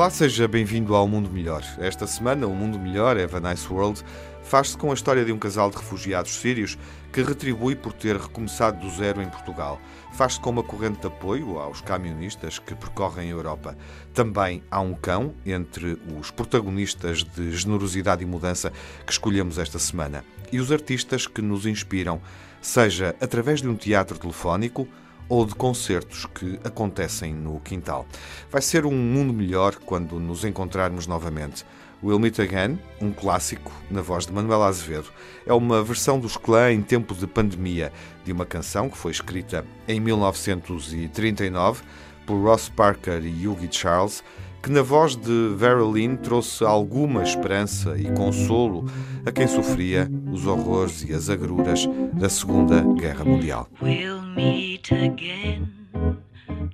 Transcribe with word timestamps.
Olá, 0.00 0.08
seja 0.08 0.48
bem-vindo 0.48 0.94
ao 0.94 1.06
Mundo 1.06 1.28
Melhor. 1.28 1.62
Esta 1.78 2.06
semana, 2.06 2.46
o 2.46 2.54
Mundo 2.54 2.78
Melhor, 2.78 3.18
Have 3.18 3.36
a 3.36 3.40
Nice 3.40 3.70
World, 3.70 4.02
faz-se 4.42 4.74
com 4.74 4.90
a 4.90 4.94
história 4.94 5.26
de 5.26 5.30
um 5.30 5.38
casal 5.38 5.70
de 5.70 5.76
refugiados 5.76 6.36
sírios 6.36 6.78
que 7.12 7.22
retribui 7.22 7.76
por 7.76 7.92
ter 7.92 8.16
recomeçado 8.16 8.80
do 8.80 8.88
zero 8.96 9.20
em 9.20 9.28
Portugal. 9.28 9.78
Faz-se 10.14 10.40
com 10.40 10.48
uma 10.48 10.62
corrente 10.62 11.00
de 11.00 11.06
apoio 11.06 11.58
aos 11.58 11.82
camionistas 11.82 12.58
que 12.58 12.74
percorrem 12.74 13.28
a 13.28 13.32
Europa. 13.32 13.76
Também 14.14 14.62
há 14.70 14.80
um 14.80 14.94
cão 14.94 15.34
entre 15.44 15.98
os 16.18 16.30
protagonistas 16.30 17.22
de 17.22 17.54
generosidade 17.54 18.22
e 18.22 18.26
mudança 18.26 18.72
que 19.04 19.12
escolhemos 19.12 19.58
esta 19.58 19.78
semana 19.78 20.24
e 20.50 20.60
os 20.60 20.72
artistas 20.72 21.26
que 21.26 21.42
nos 21.42 21.66
inspiram, 21.66 22.22
seja 22.62 23.14
através 23.20 23.60
de 23.60 23.68
um 23.68 23.76
teatro 23.76 24.18
telefónico 24.18 24.88
ou 25.30 25.46
de 25.46 25.54
concertos 25.54 26.26
que 26.26 26.58
acontecem 26.64 27.32
no 27.32 27.60
quintal. 27.60 28.04
Vai 28.50 28.60
ser 28.60 28.84
um 28.84 28.92
mundo 28.92 29.32
melhor 29.32 29.76
quando 29.76 30.18
nos 30.18 30.44
encontrarmos 30.44 31.06
novamente. 31.06 31.64
We'll 32.02 32.18
Meet 32.18 32.40
Again, 32.40 32.78
um 33.00 33.12
clássico 33.12 33.70
na 33.90 34.02
voz 34.02 34.26
de 34.26 34.32
Manuel 34.32 34.64
Azevedo, 34.64 35.12
é 35.46 35.52
uma 35.52 35.84
versão 35.84 36.18
dos 36.18 36.36
Clã 36.36 36.72
em 36.72 36.82
tempo 36.82 37.14
de 37.14 37.26
pandemia 37.26 37.92
de 38.24 38.32
uma 38.32 38.44
canção 38.44 38.90
que 38.90 38.96
foi 38.96 39.12
escrita 39.12 39.64
em 39.86 40.00
1939 40.00 41.82
por 42.26 42.42
Ross 42.42 42.68
Parker 42.68 43.24
e 43.24 43.46
Hughie 43.46 43.68
Charles 43.70 44.24
que 44.62 44.70
na 44.70 44.82
voz 44.82 45.16
de 45.16 45.54
Vera 45.56 45.82
Lynn 45.82 46.16
trouxe 46.16 46.64
alguma 46.64 47.22
esperança 47.22 47.98
e 47.98 48.10
consolo 48.12 48.84
a 49.24 49.32
quem 49.32 49.46
sofria 49.46 50.08
os 50.30 50.46
horrores 50.46 51.02
e 51.08 51.12
as 51.12 51.30
agruras 51.30 51.86
da 52.12 52.28
Segunda 52.28 52.82
Guerra 52.94 53.24
Mundial. 53.24 53.68
We'll 53.80 54.22
meet 54.22 54.92
again, 54.92 55.68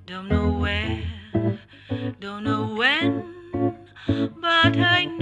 don't 0.06 0.28
know 0.28 0.60
where, 0.60 1.02
don't 2.20 2.44
know 2.44 2.76
when, 2.76 3.24
but 4.06 4.76
I 4.76 5.15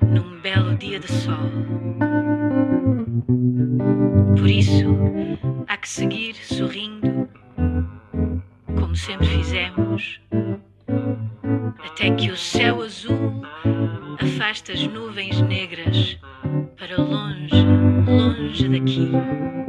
num 0.00 0.40
belo 0.40 0.76
dia 0.76 0.98
de 0.98 1.10
sol. 1.10 1.50
Por 4.36 4.48
isso, 4.48 4.86
há 5.68 5.76
que 5.76 5.88
seguir 5.88 6.34
sorrindo, 6.34 7.28
como 8.78 8.96
sempre 8.96 9.26
fizemos, 9.26 10.20
até 11.78 12.10
que 12.14 12.30
o 12.30 12.36
céu 12.36 12.82
azul 12.82 13.42
afasta 14.20 14.72
as 14.72 14.86
nuvens 14.86 15.40
negras 15.42 16.18
para 16.78 17.00
longe, 17.00 17.64
longe 18.06 18.68
daqui. 18.68 19.61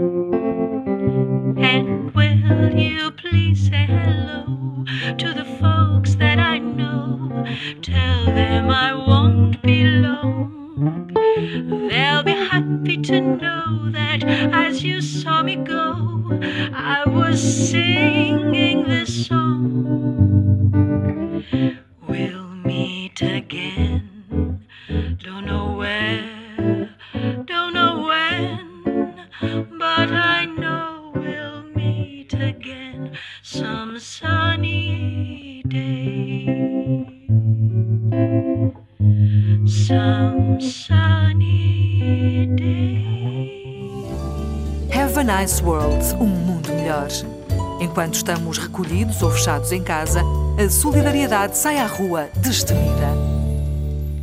Enquanto 47.93 48.15
estamos 48.15 48.57
recolhidos 48.57 49.21
ou 49.21 49.29
fechados 49.29 49.71
em 49.71 49.83
casa, 49.83 50.23
a 50.57 50.67
solidariedade 50.67 51.55
sai 51.55 51.77
à 51.77 51.85
rua 51.85 52.27
destemida. 52.37 53.07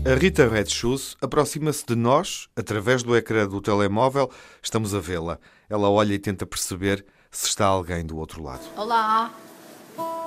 A 0.04 0.18
Rita 0.18 0.48
Red 0.48 0.66
Shoes 0.66 1.16
aproxima-se 1.22 1.86
de 1.86 1.94
nós 1.94 2.48
através 2.56 3.04
do 3.04 3.16
ecrã 3.16 3.46
do 3.46 3.60
telemóvel. 3.60 4.28
Estamos 4.60 4.92
a 4.92 4.98
vê-la. 4.98 5.38
Ela 5.68 5.88
olha 5.88 6.14
e 6.14 6.18
tenta 6.18 6.44
perceber 6.44 7.06
se 7.30 7.46
está 7.46 7.64
alguém 7.66 8.04
do 8.04 8.18
outro 8.18 8.42
lado. 8.42 8.62
Olá! 8.76 9.30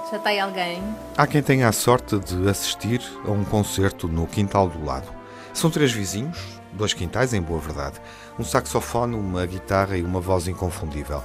Já 0.09 0.15
está 0.15 0.29
aí 0.29 0.39
alguém? 0.39 0.81
Há 1.17 1.27
quem 1.27 1.43
tenha 1.43 1.67
a 1.67 1.73
sorte 1.73 2.17
de 2.19 2.47
assistir 2.47 3.01
a 3.27 3.31
um 3.31 3.43
concerto 3.43 4.07
no 4.07 4.25
quintal 4.25 4.69
do 4.69 4.85
lado. 4.85 5.13
São 5.53 5.69
três 5.69 5.91
vizinhos, 5.91 6.39
dois 6.71 6.93
quintais 6.93 7.33
em 7.33 7.41
boa 7.41 7.59
verdade, 7.59 7.99
um 8.39 8.43
saxofone, 8.45 9.15
uma 9.17 9.45
guitarra 9.45 9.97
e 9.97 10.01
uma 10.01 10.21
voz 10.21 10.47
inconfundível. 10.47 11.21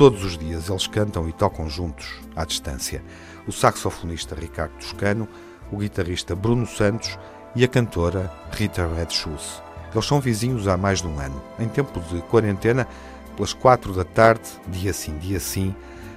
Todos 0.00 0.24
os 0.24 0.38
dias 0.38 0.70
eles 0.70 0.86
cantam 0.86 1.28
e 1.28 1.32
tocam 1.34 1.68
juntos, 1.68 2.22
à 2.34 2.46
distância. 2.46 3.04
O 3.46 3.52
saxofonista 3.52 4.34
Ricardo 4.34 4.72
Toscano, 4.78 5.28
o 5.70 5.76
guitarrista 5.76 6.34
Bruno 6.34 6.66
Santos 6.66 7.18
e 7.54 7.62
a 7.64 7.68
cantora 7.68 8.32
Rita 8.50 8.88
Red 8.96 9.10
Shoes. 9.10 9.62
Eles 9.92 10.06
são 10.06 10.18
vizinhos 10.18 10.66
há 10.66 10.78
mais 10.78 11.02
de 11.02 11.06
um 11.06 11.20
ano. 11.20 11.42
Em 11.58 11.68
tempo 11.68 12.00
de 12.00 12.22
quarentena, 12.22 12.88
pelas 13.36 13.52
quatro 13.52 13.92
da 13.92 14.02
tarde, 14.02 14.48
dia 14.68 14.94
sim, 14.94 15.18
dia 15.18 15.38
sim, 15.38 15.76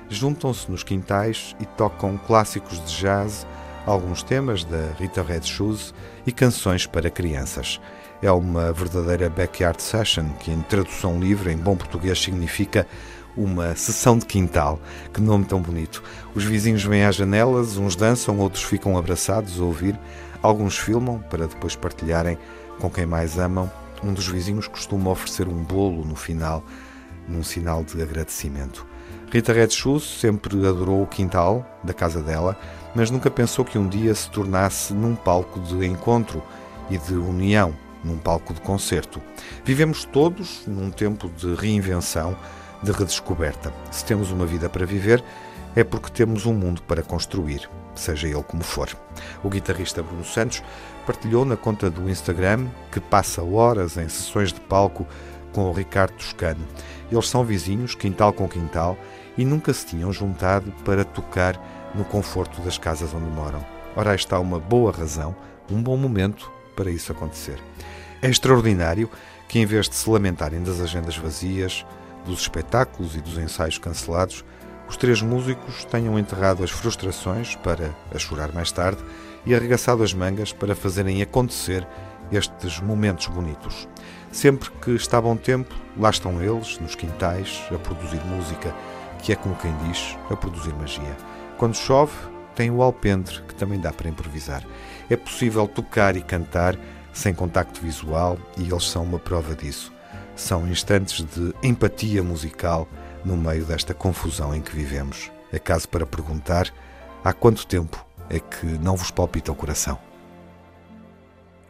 juntam-se 0.10 0.72
nos 0.72 0.82
quintais 0.82 1.54
e 1.60 1.66
tocam 1.66 2.18
clássicos 2.18 2.80
de 2.86 3.02
jazz, 3.02 3.46
alguns 3.86 4.24
temas 4.24 4.64
da 4.64 4.94
Rita 4.98 5.22
Red 5.22 5.44
Shoes 5.44 5.94
e 6.26 6.32
canções 6.32 6.88
para 6.88 7.10
crianças. 7.10 7.82
É 8.22 8.32
uma 8.32 8.72
verdadeira 8.72 9.30
backyard 9.30 9.84
session, 9.84 10.30
que 10.40 10.52
em 10.52 10.62
tradução 10.62 11.20
livre, 11.20 11.52
em 11.52 11.58
bom 11.58 11.76
português, 11.76 12.22
significa 12.22 12.88
uma 13.36 13.76
sessão 13.76 14.18
de 14.18 14.26
quintal. 14.26 14.80
Que 15.14 15.22
nome 15.22 15.46
tão 15.46 15.60
bonito. 15.60 16.04
Os 16.36 16.44
vizinhos 16.44 16.84
vêm 16.84 17.04
às 17.04 17.16
janelas, 17.16 17.78
uns 17.78 17.96
dançam, 17.96 18.40
outros 18.40 18.64
ficam 18.64 18.98
abraçados 18.98 19.60
a 19.60 19.64
ouvir, 19.64 19.98
alguns 20.42 20.78
filmam 20.78 21.20
para 21.30 21.48
depois 21.48 21.76
partilharem 21.76 22.38
com 22.80 22.90
quem 22.90 23.06
mais 23.06 23.38
amam. 23.38 23.72
Um 24.04 24.14
dos 24.14 24.28
vizinhos 24.28 24.68
costuma 24.68 25.12
oferecer 25.12 25.48
um 25.48 25.64
bolo 25.64 26.04
no 26.04 26.16
final, 26.16 26.64
num 27.28 27.44
sinal 27.44 27.84
de 27.84 28.02
agradecimento. 28.02 28.86
Rita 29.32 29.52
Red 29.52 29.72
Shoes 29.72 30.04
sempre 30.04 30.56
adorou 30.68 31.02
o 31.02 31.08
quintal 31.08 31.66
da 31.84 31.94
casa 31.94 32.22
dela, 32.22 32.56
mas 32.94 33.10
nunca 33.10 33.32
pensou 33.32 33.66
que 33.66 33.80
um 33.80 33.88
dia 33.88 34.14
se 34.14 34.30
tornasse 34.30 34.94
num 34.94 35.16
palco 35.16 35.60
de 35.60 35.86
encontro 35.88 36.44
e 36.90 36.98
de 37.00 37.16
união, 37.16 37.74
num 38.04 38.18
palco 38.18 38.54
de 38.54 38.62
concerto. 38.62 39.20
Vivemos 39.66 40.06
todos 40.06 40.68
num 40.68 40.92
tempo 40.92 41.30
de 41.30 41.56
reinvenção, 41.56 42.36
de 42.84 42.92
redescoberta. 42.92 43.74
Se 43.92 44.06
temos 44.06 44.32
uma 44.32 44.46
vida 44.46 44.70
para 44.70 44.86
viver, 44.86 45.24
é 45.76 45.84
porque 45.84 46.12
temos 46.12 46.46
um 46.46 46.54
mundo 46.54 46.82
para 46.84 47.02
construir, 47.02 47.70
seja 47.96 48.28
ele 48.28 48.44
como 48.44 48.64
for. 48.64 48.90
O 49.44 49.50
guitarrista 49.50 50.04
Bruno 50.04 50.24
Santos 50.24 50.62
partilhou 51.06 51.46
na 51.46 51.58
conta 51.58 51.90
do 51.90 52.10
Instagram 52.10 52.68
que 52.92 53.00
passa 53.00 53.42
horas 53.42 53.98
em 53.98 54.08
sessões 54.08 54.54
de 54.54 54.60
palco 54.60 55.08
com 55.52 55.70
o 55.70 55.74
Ricardo 55.74 56.14
Toscano. 56.14 56.66
Eles 57.12 57.28
são 57.28 57.44
vizinhos, 57.44 57.96
quintal 57.96 58.34
com 58.34 58.48
quintal, 58.48 58.98
e 59.38 59.46
nunca 59.46 59.74
se 59.74 59.86
tinham 59.86 60.12
juntado 60.12 60.72
para 60.84 61.04
tocar 61.04 61.60
no 61.96 62.04
conforto 62.04 62.62
das 62.62 62.78
casas 62.78 63.14
onde 63.14 63.30
moram. 63.30 63.64
Ora, 63.96 64.12
aí 64.12 64.16
está 64.16 64.40
uma 64.40 64.60
boa 64.60 64.92
razão, 64.92 65.36
um 65.72 65.82
bom 65.82 65.96
momento 65.96 66.52
para 66.76 66.90
isso 66.90 67.12
acontecer. 67.12 67.60
É 68.22 68.30
extraordinário 68.30 69.10
que, 69.48 69.60
em 69.60 69.66
vez 69.66 69.88
de 69.88 69.96
se 69.96 70.10
lamentarem 70.10 70.64
das 70.64 70.82
agendas 70.82 71.18
vazias, 71.18 71.86
dos 72.26 72.42
espetáculos 72.42 73.16
e 73.16 73.22
dos 73.22 73.38
ensaios 73.38 73.78
cancelados, 73.78 74.44
os 74.88 74.98
três 74.98 75.22
músicos 75.22 75.86
tenham 75.86 76.20
enterrado 76.20 76.64
as 76.64 76.72
frustrações 76.72 77.56
para 77.56 77.96
a 78.14 78.20
chorar 78.20 78.52
mais 78.52 78.72
tarde 78.72 79.04
e 79.46 79.56
arregaçado 79.56 80.04
as 80.04 80.14
mangas 80.14 80.52
para 80.54 80.76
fazerem 80.76 81.22
acontecer 81.22 81.88
estes 82.32 82.80
momentos 82.80 83.28
bonitos. 83.28 83.88
Sempre 84.32 84.70
que 84.82 84.92
está 84.92 85.22
bom 85.22 85.36
tempo, 85.36 85.74
lá 85.98 86.10
estão 86.10 86.42
eles, 86.42 86.80
nos 86.80 86.96
quintais, 86.96 87.64
a 87.74 87.78
produzir 87.78 88.24
música, 88.26 88.74
que 89.22 89.32
é 89.32 89.36
como 89.36 89.56
quem 89.56 89.76
diz, 89.88 90.18
a 90.30 90.36
produzir 90.36 90.74
magia. 90.74 91.16
Quando 91.58 91.76
chove, 91.76 92.14
tem 92.56 92.72
o 92.72 92.82
alpendre, 92.82 93.42
que 93.48 93.56
também 93.56 93.80
dá 93.80 93.92
para 93.92 94.10
improvisar. 94.10 94.64
É 95.10 95.16
possível 95.16 95.68
tocar 95.68 96.16
e 96.16 96.22
cantar 96.22 96.78
sem 97.12 97.34
contacto 97.34 97.80
visual 97.80 98.38
e 98.58 98.64
eles 98.64 98.90
são 98.90 99.04
uma 99.04 99.20
prova 99.20 99.56
disso. 99.56 99.93
São 100.36 100.68
instantes 100.68 101.24
de 101.24 101.54
empatia 101.62 102.24
musical 102.24 102.88
no 103.24 103.38
meio 103.38 103.66
desta 103.66 103.94
confusão 103.94 104.54
em 104.54 104.62
que 104.62 104.76
vivemos. 104.76 105.32
É 105.52 105.60
caso 105.60 105.88
para 105.88 106.06
perguntar 106.06 106.74
há 107.24 107.32
quanto 107.32 107.68
tempo 107.68 108.04
é 108.30 108.40
que 108.40 108.66
não 108.66 108.96
vos 108.96 109.12
palpita 109.12 109.52
o 109.52 109.56
coração. 109.56 110.00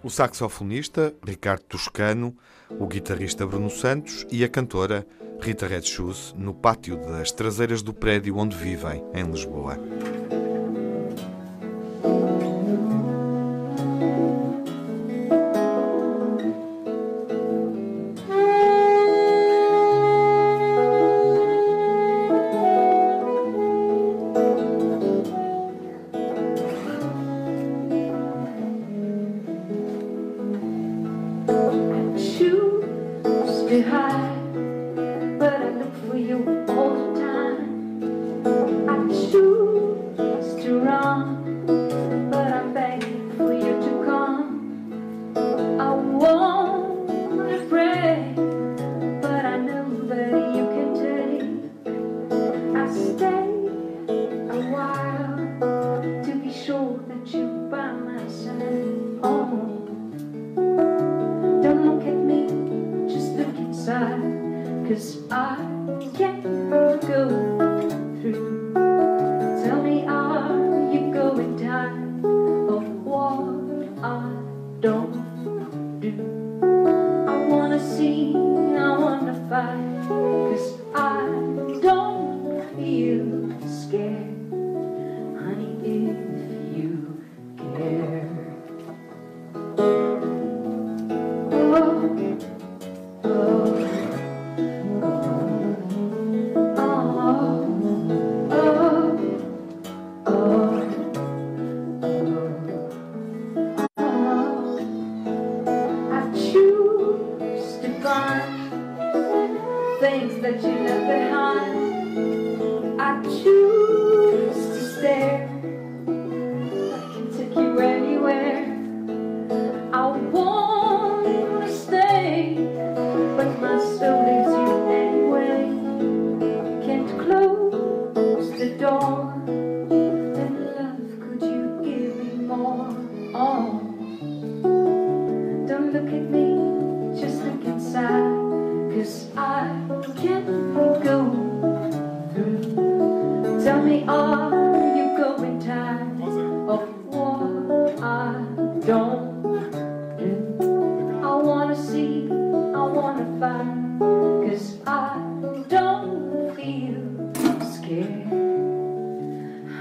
O 0.01 0.09
saxofonista 0.09 1.13
Ricardo 1.25 1.63
Toscano, 1.63 2.35
o 2.69 2.87
guitarrista 2.87 3.45
Bruno 3.45 3.69
Santos 3.69 4.25
e 4.31 4.43
a 4.43 4.49
cantora 4.49 5.05
Rita 5.41 5.67
Red 5.67 5.83
Shoes 5.83 6.33
no 6.37 6.53
pátio 6.53 6.97
das 6.97 7.31
traseiras 7.31 7.81
do 7.81 7.93
prédio 7.93 8.37
onde 8.37 8.55
vivem, 8.55 9.03
em 9.13 9.23
Lisboa. 9.23 9.77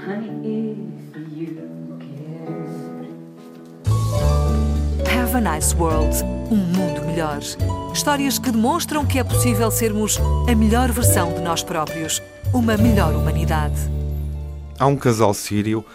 Honey, 0.05 0.75
if 1.15 1.37
you 1.37 1.97
care. 1.97 2.67
Have 5.07 5.33
a 5.37 5.39
Nice 5.39 5.73
World 5.75 6.13
um 6.51 6.57
mundo 6.57 7.05
melhor. 7.05 7.39
Histórias 7.93 8.37
que 8.37 8.51
demonstram 8.51 9.05
que 9.05 9.17
é 9.17 9.23
possível 9.23 9.71
sermos 9.71 10.19
a 10.49 10.53
melhor 10.53 10.91
versão 10.91 11.33
de 11.33 11.39
nós 11.39 11.63
próprios, 11.63 12.21
uma 12.53 12.75
melhor 12.75 13.15
humanidade. 13.15 13.79
Há 14.77 14.87
um 14.87 14.97
casal 14.97 15.33
sírio 15.33 15.85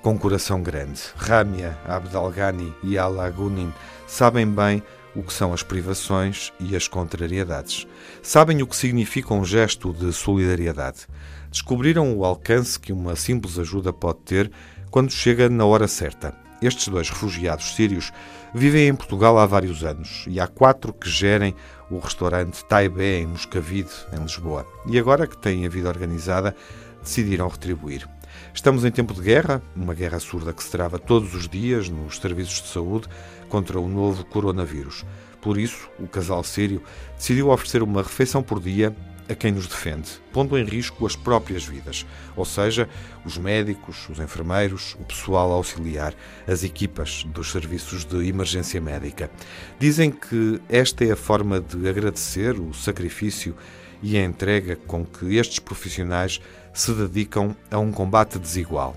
com 0.00 0.16
coração 0.16 0.62
grande. 0.62 1.02
Ramia 1.16 1.76
Abdalghani 1.88 2.72
e 2.84 2.96
Ala 2.96 3.28
Gunin 3.30 3.72
sabem 4.06 4.46
bem 4.46 4.80
o 5.16 5.22
que 5.22 5.32
são 5.32 5.52
as 5.52 5.62
privações 5.62 6.52
e 6.60 6.76
as 6.76 6.86
contrariedades. 6.86 7.86
Sabem 8.22 8.62
o 8.62 8.66
que 8.66 8.76
significa 8.76 9.32
um 9.32 9.44
gesto 9.44 9.92
de 9.92 10.12
solidariedade. 10.12 11.06
Descobriram 11.50 12.14
o 12.14 12.24
alcance 12.24 12.78
que 12.78 12.92
uma 12.92 13.16
simples 13.16 13.58
ajuda 13.58 13.92
pode 13.92 14.18
ter 14.18 14.52
quando 14.90 15.10
chega 15.10 15.48
na 15.48 15.64
hora 15.64 15.88
certa. 15.88 16.34
Estes 16.60 16.88
dois 16.88 17.08
refugiados 17.08 17.74
sírios 17.74 18.12
vivem 18.54 18.88
em 18.88 18.94
Portugal 18.94 19.38
há 19.38 19.46
vários 19.46 19.84
anos 19.84 20.24
e 20.26 20.38
há 20.38 20.46
quatro 20.46 20.92
que 20.92 21.08
gerem 21.08 21.54
o 21.90 21.98
restaurante 21.98 22.64
Taibé 22.64 23.20
em 23.20 23.26
Moscavide, 23.26 23.90
em 24.12 24.22
Lisboa. 24.22 24.66
E 24.86 24.98
agora 24.98 25.26
que 25.26 25.36
têm 25.36 25.66
a 25.66 25.68
vida 25.68 25.88
organizada, 25.88 26.54
decidiram 27.02 27.48
retribuir. 27.48 28.08
Estamos 28.52 28.84
em 28.84 28.90
tempo 28.90 29.14
de 29.14 29.20
guerra, 29.20 29.62
uma 29.74 29.94
guerra 29.94 30.18
surda 30.18 30.52
que 30.52 30.62
se 30.62 30.70
trava 30.70 30.98
todos 30.98 31.34
os 31.34 31.48
dias 31.48 31.88
nos 31.88 32.16
serviços 32.18 32.62
de 32.62 32.68
saúde 32.68 33.08
contra 33.48 33.80
o 33.80 33.88
novo 33.88 34.24
coronavírus. 34.24 35.04
Por 35.40 35.58
isso, 35.58 35.88
o 35.98 36.08
casal 36.08 36.42
sírio 36.42 36.82
decidiu 37.16 37.50
oferecer 37.50 37.82
uma 37.82 38.02
refeição 38.02 38.42
por 38.42 38.60
dia 38.60 38.94
a 39.28 39.34
quem 39.34 39.52
nos 39.52 39.66
defende, 39.66 40.10
pondo 40.32 40.56
em 40.56 40.64
risco 40.64 41.04
as 41.06 41.16
próprias 41.16 41.64
vidas, 41.64 42.06
ou 42.36 42.44
seja, 42.44 42.88
os 43.24 43.36
médicos, 43.36 44.08
os 44.08 44.20
enfermeiros, 44.20 44.96
o 45.00 45.04
pessoal 45.04 45.50
auxiliar, 45.50 46.14
as 46.46 46.62
equipas 46.62 47.24
dos 47.24 47.50
serviços 47.50 48.04
de 48.04 48.28
emergência 48.28 48.80
médica. 48.80 49.30
Dizem 49.78 50.10
que 50.10 50.60
esta 50.68 51.04
é 51.04 51.12
a 51.12 51.16
forma 51.16 51.60
de 51.60 51.88
agradecer 51.88 52.58
o 52.60 52.72
sacrifício 52.72 53.56
e 54.02 54.16
a 54.16 54.24
entrega 54.24 54.76
com 54.76 55.04
que 55.04 55.36
estes 55.36 55.58
profissionais 55.58 56.40
se 56.72 56.92
dedicam 56.92 57.56
a 57.70 57.78
um 57.78 57.90
combate 57.90 58.38
desigual. 58.38 58.96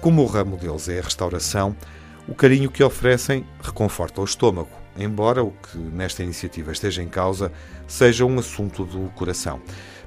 Como 0.00 0.22
o 0.22 0.26
ramo 0.26 0.56
deles 0.56 0.88
é 0.88 0.98
a 0.98 1.02
restauração, 1.02 1.76
o 2.28 2.34
carinho 2.34 2.70
que 2.70 2.82
oferecem 2.82 3.44
reconforta 3.62 4.20
o 4.20 4.24
estômago, 4.24 4.70
embora 4.96 5.42
o 5.42 5.50
que 5.50 5.78
nesta 5.78 6.22
iniciativa 6.22 6.72
esteja 6.72 7.02
em 7.02 7.08
causa 7.08 7.52
seja 7.86 8.24
um 8.24 8.38
assunto 8.38 8.84
do 8.84 9.10
coração. 9.10 9.60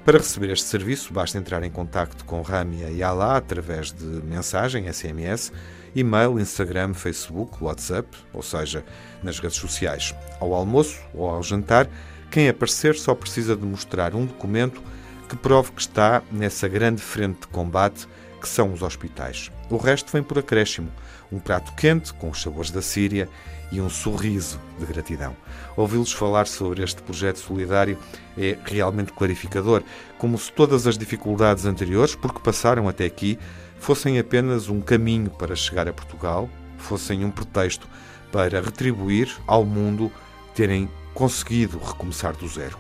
Para 0.06 0.18
receber 0.18 0.52
este 0.52 0.66
serviço, 0.66 1.14
basta 1.14 1.38
entrar 1.38 1.64
em 1.64 1.72
contato 1.72 2.26
com 2.26 2.42
Ramia 2.42 2.90
e 2.90 3.02
Alá 3.02 3.38
através 3.38 3.92
de 3.92 4.06
mensagem, 4.06 4.92
SMS, 4.92 5.52
e-mail, 5.96 6.40
Instagram, 6.40 6.94
Facebook, 6.94 7.64
WhatsApp, 7.64 8.10
ou 8.34 8.42
seja, 8.42 8.84
nas 9.22 9.40
redes 9.40 9.58
sociais. 9.58 10.14
Ao 10.42 10.54
almoço 10.54 11.00
ou 11.14 11.30
ao 11.30 11.42
jantar, 11.42 11.90
quem 12.30 12.50
aparecer 12.50 12.96
só 12.96 13.16
precisa 13.16 13.56
de 13.56 13.66
mostrar 13.66 14.14
um 14.14 14.26
documento 14.26 14.82
que 15.30 15.38
prove 15.38 15.72
que 15.72 15.82
está 15.82 16.22
nessa 16.32 16.68
grande 16.68 17.02
frente 17.02 17.42
de 17.42 17.48
combate 17.48 18.08
que 18.42 18.50
são 18.50 18.74
os 18.74 18.82
hospitais. 18.82 19.50
O 19.70 19.78
resto 19.78 20.12
vem 20.12 20.22
por 20.22 20.38
acréscimo. 20.38 20.92
Um 21.34 21.40
prato 21.40 21.74
quente, 21.74 22.14
com 22.14 22.30
os 22.30 22.40
sabores 22.40 22.70
da 22.70 22.82
Síria, 22.82 23.28
e 23.72 23.82
um 23.82 23.90
sorriso 23.90 24.62
de 24.78 24.86
gratidão. 24.86 25.36
Ouvi-los 25.76 26.14
falar 26.14 26.46
sobre 26.46 26.84
este 26.84 27.02
projeto 27.02 27.40
solidário 27.40 27.98
é 28.38 28.56
realmente 28.64 29.12
clarificador, 29.12 29.82
como 30.20 30.38
se 30.38 30.52
todas 30.52 30.86
as 30.86 30.96
dificuldades 30.96 31.66
anteriores, 31.66 32.14
porque 32.14 32.40
passaram 32.40 32.88
até 32.88 33.06
aqui, 33.06 33.40
fossem 33.80 34.20
apenas 34.20 34.70
um 34.70 34.80
caminho 34.80 35.32
para 35.32 35.56
chegar 35.56 35.88
a 35.88 35.94
Portugal, 35.94 36.48
fossem 36.78 37.26
um 37.26 37.32
pretexto 37.32 37.88
para 38.32 38.62
retribuir 38.62 39.36
ao 39.48 39.66
mundo 39.66 40.12
terem 40.54 40.88
conseguido 41.16 41.80
recomeçar 41.80 42.36
do 42.36 42.48
zero. 42.48 42.78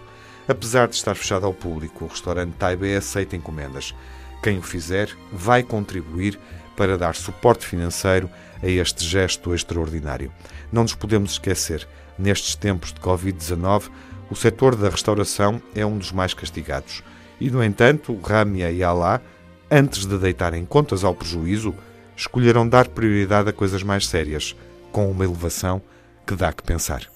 Apesar 0.47 0.87
de 0.87 0.95
estar 0.95 1.15
fechado 1.15 1.47
ao 1.47 1.53
público, 1.53 2.05
o 2.05 2.07
restaurante 2.07 2.53
Taibé 2.53 2.97
aceita 2.97 3.35
encomendas. 3.35 3.95
Quem 4.43 4.59
o 4.59 4.61
fizer 4.61 5.09
vai 5.31 5.63
contribuir 5.63 6.39
para 6.75 6.97
dar 6.97 7.15
suporte 7.15 7.65
financeiro 7.65 8.29
a 8.61 8.67
este 8.67 9.05
gesto 9.05 9.53
extraordinário. 9.53 10.31
Não 10.71 10.83
nos 10.83 10.95
podemos 10.95 11.33
esquecer, 11.33 11.87
nestes 12.17 12.55
tempos 12.55 12.93
de 12.93 12.99
Covid-19, 12.99 13.89
o 14.29 14.35
setor 14.35 14.75
da 14.75 14.89
restauração 14.89 15.61
é 15.75 15.85
um 15.85 15.97
dos 15.97 16.11
mais 16.11 16.33
castigados. 16.33 17.03
E, 17.39 17.49
no 17.49 17.63
entanto, 17.63 18.17
Ramia 18.23 18.71
e 18.71 18.83
Alá, 18.83 19.21
antes 19.69 20.05
de 20.05 20.17
deitarem 20.17 20.65
contas 20.65 21.03
ao 21.03 21.13
prejuízo, 21.13 21.73
escolheram 22.15 22.67
dar 22.67 22.87
prioridade 22.87 23.49
a 23.49 23.53
coisas 23.53 23.83
mais 23.83 24.07
sérias, 24.07 24.55
com 24.91 25.09
uma 25.09 25.25
elevação 25.25 25.81
que 26.25 26.35
dá 26.35 26.53
que 26.53 26.63
pensar. 26.63 27.07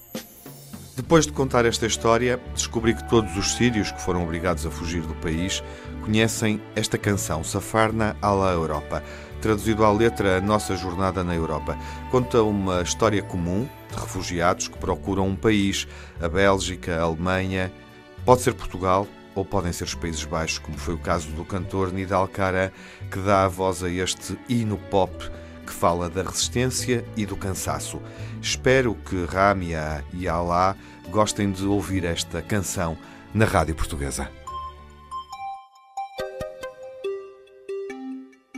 Depois 0.96 1.26
de 1.26 1.32
contar 1.32 1.64
esta 1.64 1.86
história, 1.86 2.40
descobri 2.52 2.92
que 2.92 3.08
todos 3.08 3.36
os 3.36 3.54
sírios 3.54 3.92
que 3.92 4.02
foram 4.02 4.24
obrigados 4.24 4.66
a 4.66 4.70
fugir 4.70 5.00
do 5.02 5.14
país 5.14 5.62
conhecem 6.04 6.60
esta 6.74 6.98
canção, 6.98 7.44
Safarna 7.44 8.16
à 8.20 8.32
la 8.32 8.50
Europa, 8.50 9.02
traduzido 9.40 9.84
à 9.84 9.92
letra 9.92 10.38
A 10.38 10.40
Nossa 10.40 10.76
Jornada 10.76 11.22
na 11.24 11.34
Europa. 11.34 11.76
Conta 12.10 12.42
uma 12.42 12.82
história 12.82 13.22
comum 13.22 13.68
de 13.90 14.00
refugiados 14.00 14.68
que 14.68 14.78
procuram 14.78 15.26
um 15.26 15.36
país, 15.36 15.86
a 16.20 16.28
Bélgica, 16.28 16.96
a 16.96 17.02
Alemanha, 17.02 17.72
pode 18.24 18.42
ser 18.42 18.54
Portugal 18.54 19.06
ou 19.34 19.44
podem 19.44 19.72
ser 19.72 19.84
os 19.84 19.94
Países 19.94 20.24
Baixos, 20.24 20.58
como 20.58 20.76
foi 20.76 20.94
o 20.94 20.98
caso 20.98 21.28
do 21.30 21.44
cantor 21.44 21.92
Nidal 21.92 22.26
Cara, 22.26 22.72
que 23.10 23.18
dá 23.20 23.44
a 23.44 23.48
voz 23.48 23.82
a 23.82 23.88
este 23.88 24.38
hino 24.48 24.76
pop 24.90 25.12
que 25.64 25.72
fala 25.72 26.08
da 26.08 26.22
resistência 26.22 27.04
e 27.14 27.26
do 27.26 27.36
cansaço. 27.36 28.00
Espero 28.40 28.94
que 28.94 29.24
Ramia 29.26 30.02
e 30.14 30.26
Alá 30.26 30.74
gostem 31.10 31.52
de 31.52 31.66
ouvir 31.66 32.04
esta 32.04 32.40
canção 32.40 32.96
na 33.34 33.44
Rádio 33.44 33.74
Portuguesa. 33.74 34.37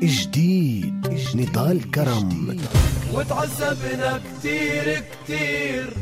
جديد 0.02 1.20
نضال 1.34 1.90
كرم. 1.90 2.56
وتعذبنا 3.14 4.20
كتير 4.26 5.02
كتير. 5.12 5.94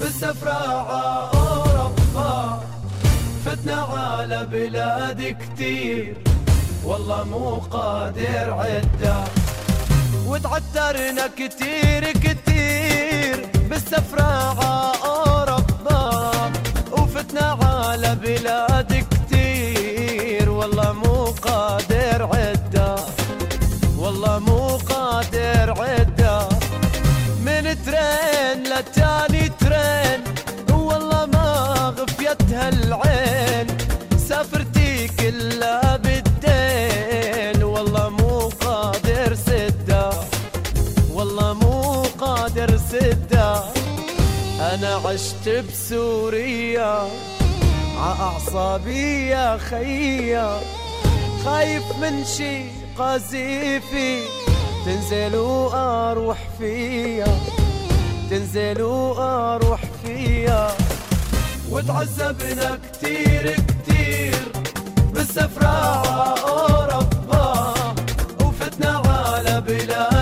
بالسفرة 0.00 0.52
ع 0.52 1.30
أوروبا 1.34 2.62
فتنا 3.44 3.74
على 3.74 4.46
بلاد 4.52 5.36
كتير. 5.40 6.16
والله 6.84 7.24
مو 7.24 7.54
قادر 7.54 8.52
عدة. 8.52 9.24
وتعترنا 10.26 11.26
كتير 11.36 12.12
كتير. 12.12 13.46
بالسفرة 13.70 14.22
ع 14.22 14.92
أوروبا 15.04 16.32
وفتنا 16.92 17.58
على 17.62 18.16
بلاد 18.22 19.04
كتير. 19.10 20.50
والله 20.50 20.92
مو 20.92 21.24
قادر 21.24 22.22
عدة. 22.22 22.53
لتاني 28.78 29.48
ترين 29.48 30.20
والله 30.70 31.26
ما 31.26 31.94
غفيت 31.98 32.42
هالعين 32.52 33.66
سافرتي 34.28 35.08
كلها 35.08 35.96
بالدين 35.96 37.62
والله 37.64 38.08
مو 38.08 38.38
قادر 38.60 39.34
سدة 39.34 40.10
والله 41.12 41.52
مو 41.54 42.02
قادر 42.18 42.78
سدة 42.92 43.62
أنا 44.74 45.00
عشت 45.06 45.48
بسوريا 45.48 47.08
عأعصابي 47.98 49.26
يا 49.28 49.58
خيا. 49.70 50.60
خايف 51.44 51.82
من 52.02 52.24
شي 52.24 52.62
قذيفي 52.98 54.20
تنزل 54.86 55.36
وأروح 55.36 56.38
فيها 56.58 57.38
تنزل 58.34 58.82
وأروح 58.82 59.80
فيها. 60.04 60.76
وتعذبنا 61.70 62.78
كتير 62.92 63.56
كتير 63.56 64.34
بالسفرة 65.14 65.66
ع 65.66 66.34
أوروبا. 66.48 67.74
وفتنا 68.40 69.02
على 69.06 69.60
بلاد 69.60 70.13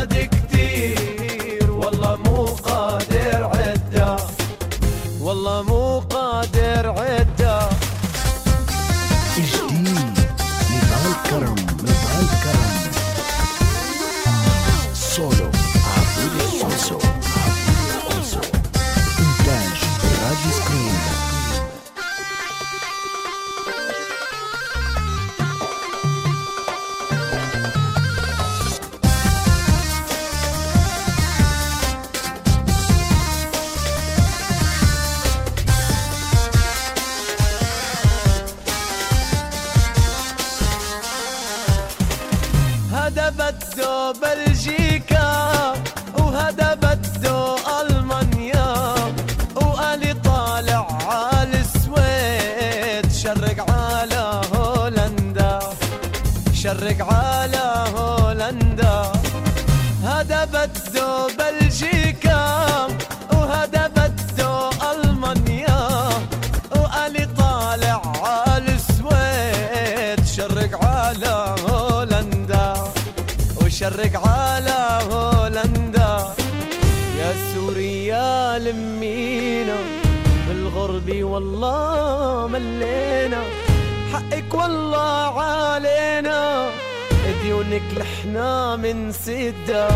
لحنا 88.23 88.77
من 88.77 89.13
سدة 89.13 89.89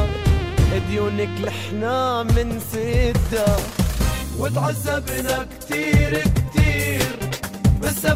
ديونك 0.91 1.29
لحنا 1.41 2.23
من 2.23 2.61
سدة 2.73 3.47
وتعذبنا 4.39 5.47
كتير 5.61 6.19
كتير 6.23 7.19
بس 7.83 8.07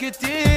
كتير 0.00 0.53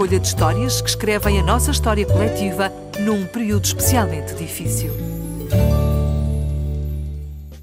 recolha 0.00 0.18
de 0.18 0.28
histórias 0.28 0.80
que 0.80 0.88
escrevem 0.88 1.38
a 1.40 1.42
nossa 1.42 1.70
história 1.70 2.06
coletiva 2.06 2.72
num 3.00 3.26
período 3.26 3.66
especialmente 3.66 4.34
difícil. 4.34 4.90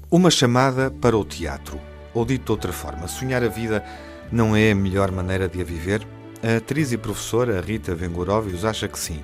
Uma 0.08 0.30
chamada 0.30 0.88
para 0.88 1.16
o 1.16 1.24
teatro. 1.24 1.80
Ou 2.14 2.24
dito 2.24 2.44
de 2.44 2.52
outra 2.52 2.72
forma, 2.72 3.08
sonhar 3.08 3.42
a 3.42 3.48
vida 3.48 3.84
não 4.30 4.54
é 4.54 4.70
a 4.70 4.74
melhor 4.74 5.10
maneira 5.10 5.48
de 5.48 5.60
a 5.60 5.64
viver? 5.64 6.06
A 6.40 6.58
atriz 6.58 6.92
e 6.92 6.96
professora 6.96 7.60
Rita 7.60 7.92
Vengorovius 7.92 8.64
acha 8.64 8.86
que 8.86 9.00
sim. 9.00 9.20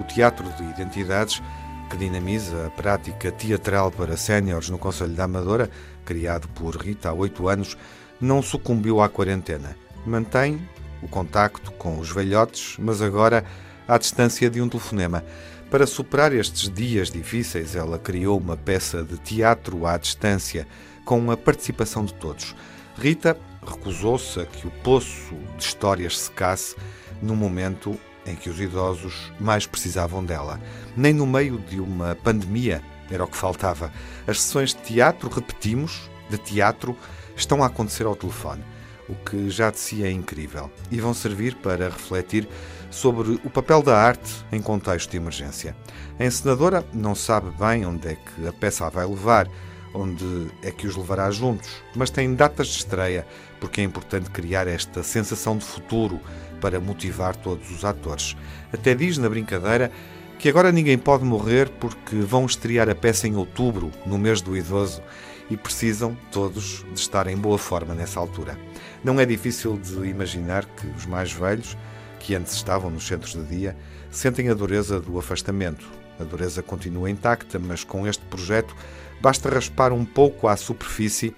O 0.00 0.02
teatro 0.02 0.44
de 0.56 0.64
identidades, 0.64 1.40
que 1.88 1.96
dinamiza 1.96 2.66
a 2.66 2.70
prática 2.70 3.30
teatral 3.30 3.92
para 3.92 4.16
séniores 4.16 4.70
no 4.70 4.76
Conselho 4.76 5.14
da 5.14 5.22
Amadora, 5.22 5.70
criado 6.04 6.48
por 6.48 6.74
Rita 6.74 7.10
há 7.10 7.12
oito 7.12 7.46
anos, 7.46 7.76
não 8.20 8.42
sucumbiu 8.42 9.00
à 9.00 9.08
quarentena. 9.08 9.76
Mantém 10.04 10.60
o 11.06 11.08
contacto 11.08 11.72
com 11.72 11.98
os 11.98 12.10
velhotes, 12.10 12.76
mas 12.78 13.00
agora 13.00 13.44
à 13.88 13.96
distância 13.96 14.50
de 14.50 14.60
um 14.60 14.68
telefonema. 14.68 15.24
Para 15.70 15.86
superar 15.86 16.32
estes 16.32 16.68
dias 16.68 17.10
difíceis, 17.10 17.74
ela 17.74 17.98
criou 17.98 18.38
uma 18.38 18.56
peça 18.56 19.02
de 19.02 19.16
teatro 19.18 19.86
à 19.86 19.96
distância, 19.96 20.66
com 21.04 21.30
a 21.30 21.36
participação 21.36 22.04
de 22.04 22.12
todos. 22.14 22.54
Rita 22.98 23.38
recusou-se 23.64 24.40
a 24.40 24.46
que 24.46 24.66
o 24.66 24.70
poço 24.82 25.34
de 25.56 25.64
histórias 25.64 26.18
secasse 26.18 26.76
no 27.22 27.36
momento 27.36 27.98
em 28.26 28.34
que 28.34 28.50
os 28.50 28.60
idosos 28.60 29.32
mais 29.38 29.66
precisavam 29.66 30.24
dela. 30.24 30.60
Nem 30.96 31.12
no 31.12 31.26
meio 31.26 31.58
de 31.58 31.80
uma 31.80 32.16
pandemia 32.16 32.82
era 33.10 33.24
o 33.24 33.28
que 33.28 33.36
faltava. 33.36 33.92
As 34.26 34.40
sessões 34.40 34.74
de 34.74 34.82
teatro, 34.82 35.28
repetimos, 35.28 36.10
de 36.28 36.38
teatro, 36.38 36.96
estão 37.36 37.62
a 37.62 37.66
acontecer 37.66 38.04
ao 38.04 38.16
telefone, 38.16 38.64
o 39.08 39.14
que 39.14 39.48
já 39.50 39.70
de 39.70 39.78
si 39.78 40.04
é 40.04 40.10
incrível, 40.10 40.70
e 40.90 41.00
vão 41.00 41.14
servir 41.14 41.54
para 41.56 41.88
refletir 41.88 42.48
sobre 42.90 43.40
o 43.44 43.50
papel 43.50 43.82
da 43.82 43.96
arte 43.96 44.44
em 44.52 44.60
contexto 44.60 45.10
de 45.10 45.16
emergência. 45.16 45.76
A 46.18 46.24
encenadora 46.24 46.84
não 46.92 47.14
sabe 47.14 47.50
bem 47.58 47.84
onde 47.84 48.08
é 48.08 48.14
que 48.16 48.46
a 48.46 48.52
peça 48.52 48.86
a 48.86 48.90
vai 48.90 49.06
levar, 49.06 49.48
onde 49.94 50.48
é 50.62 50.70
que 50.70 50.86
os 50.86 50.96
levará 50.96 51.30
juntos, 51.30 51.70
mas 51.94 52.10
tem 52.10 52.34
datas 52.34 52.68
de 52.68 52.78
estreia, 52.78 53.26
porque 53.60 53.80
é 53.80 53.84
importante 53.84 54.30
criar 54.30 54.66
esta 54.66 55.02
sensação 55.02 55.56
de 55.56 55.64
futuro 55.64 56.20
para 56.60 56.80
motivar 56.80 57.36
todos 57.36 57.70
os 57.70 57.84
atores. 57.84 58.36
Até 58.72 58.94
diz 58.94 59.18
na 59.18 59.28
brincadeira 59.28 59.90
que 60.38 60.48
agora 60.48 60.70
ninguém 60.70 60.98
pode 60.98 61.24
morrer 61.24 61.68
porque 61.80 62.16
vão 62.16 62.44
estrear 62.46 62.88
a 62.88 62.94
peça 62.94 63.26
em 63.26 63.36
outubro, 63.36 63.90
no 64.04 64.18
mês 64.18 64.40
do 64.40 64.56
idoso, 64.56 65.02
e 65.48 65.56
precisam 65.56 66.16
todos 66.30 66.84
de 66.92 66.98
estar 66.98 67.26
em 67.26 67.36
boa 67.36 67.58
forma 67.58 67.94
nessa 67.94 68.20
altura. 68.20 68.58
Não 69.02 69.20
é 69.20 69.24
difícil 69.24 69.78
de 69.78 70.08
imaginar 70.08 70.64
que 70.64 70.86
os 70.88 71.06
mais 71.06 71.32
velhos, 71.32 71.76
que 72.18 72.34
antes 72.34 72.52
estavam 72.54 72.90
nos 72.90 73.06
centros 73.06 73.32
de 73.32 73.44
dia, 73.44 73.76
sentem 74.10 74.48
a 74.48 74.54
dureza 74.54 75.00
do 75.00 75.18
afastamento. 75.18 75.88
A 76.18 76.24
dureza 76.24 76.62
continua 76.62 77.10
intacta, 77.10 77.58
mas 77.58 77.84
com 77.84 78.06
este 78.06 78.24
projeto 78.24 78.74
basta 79.20 79.48
raspar 79.48 79.92
um 79.92 80.04
pouco 80.04 80.48
à 80.48 80.56
superfície 80.56 81.34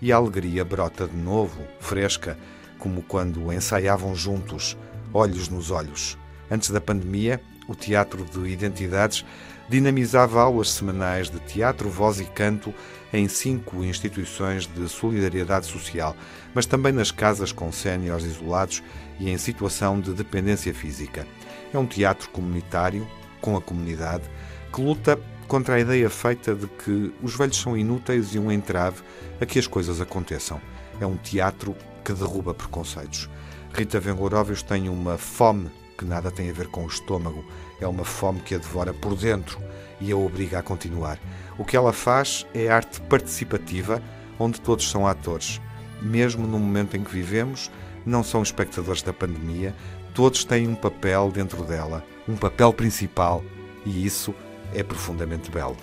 e 0.00 0.12
a 0.12 0.16
alegria 0.16 0.64
brota 0.64 1.06
de 1.06 1.16
novo, 1.16 1.60
fresca, 1.78 2.38
como 2.78 3.02
quando 3.02 3.52
ensaiavam 3.52 4.14
juntos, 4.14 4.76
olhos 5.12 5.48
nos 5.48 5.70
olhos. 5.70 6.16
Antes 6.50 6.70
da 6.70 6.80
pandemia, 6.80 7.40
o 7.70 7.74
Teatro 7.76 8.24
de 8.24 8.50
Identidades 8.50 9.24
dinamizava 9.68 10.42
aulas 10.42 10.72
semanais 10.72 11.30
de 11.30 11.38
teatro, 11.38 11.88
voz 11.88 12.18
e 12.18 12.24
canto 12.24 12.74
em 13.12 13.28
cinco 13.28 13.84
instituições 13.84 14.66
de 14.66 14.88
solidariedade 14.88 15.66
social, 15.66 16.16
mas 16.52 16.66
também 16.66 16.92
nas 16.92 17.12
casas 17.12 17.52
com 17.52 17.70
séniores 17.70 18.24
isolados 18.24 18.82
e 19.20 19.30
em 19.30 19.38
situação 19.38 20.00
de 20.00 20.12
dependência 20.12 20.74
física. 20.74 21.24
É 21.72 21.78
um 21.78 21.86
teatro 21.86 22.28
comunitário, 22.30 23.06
com 23.40 23.56
a 23.56 23.60
comunidade, 23.60 24.24
que 24.72 24.82
luta 24.82 25.16
contra 25.46 25.76
a 25.76 25.80
ideia 25.80 26.10
feita 26.10 26.56
de 26.56 26.66
que 26.66 27.14
os 27.22 27.36
velhos 27.36 27.60
são 27.60 27.76
inúteis 27.76 28.34
e 28.34 28.38
um 28.40 28.50
entrave 28.50 29.02
a 29.40 29.46
que 29.46 29.60
as 29.60 29.68
coisas 29.68 30.00
aconteçam. 30.00 30.60
É 31.00 31.06
um 31.06 31.16
teatro 31.16 31.76
que 32.04 32.12
derruba 32.12 32.52
preconceitos. 32.52 33.30
Rita 33.72 34.00
Vengorovius 34.00 34.60
tem 34.60 34.88
uma 34.88 35.16
fome 35.16 35.70
que 36.00 36.04
nada 36.06 36.30
tem 36.30 36.48
a 36.48 36.52
ver 36.52 36.68
com 36.68 36.84
o 36.84 36.88
estômago, 36.88 37.44
é 37.78 37.86
uma 37.86 38.06
fome 38.06 38.40
que 38.40 38.54
a 38.54 38.58
devora 38.58 38.94
por 38.94 39.14
dentro 39.14 39.60
e 40.00 40.10
a 40.10 40.16
obriga 40.16 40.58
a 40.58 40.62
continuar. 40.62 41.18
O 41.58 41.64
que 41.64 41.76
ela 41.76 41.92
faz 41.92 42.46
é 42.54 42.68
arte 42.68 43.02
participativa, 43.02 44.02
onde 44.38 44.58
todos 44.62 44.90
são 44.90 45.06
atores. 45.06 45.60
Mesmo 46.00 46.46
no 46.46 46.58
momento 46.58 46.96
em 46.96 47.04
que 47.04 47.12
vivemos, 47.12 47.70
não 48.06 48.24
são 48.24 48.42
espectadores 48.42 49.02
da 49.02 49.12
pandemia, 49.12 49.74
todos 50.14 50.42
têm 50.42 50.66
um 50.66 50.74
papel 50.74 51.30
dentro 51.30 51.64
dela, 51.64 52.02
um 52.26 52.34
papel 52.34 52.72
principal, 52.72 53.44
e 53.84 54.06
isso 54.06 54.34
é 54.74 54.82
profundamente 54.82 55.50
belo. 55.50 55.76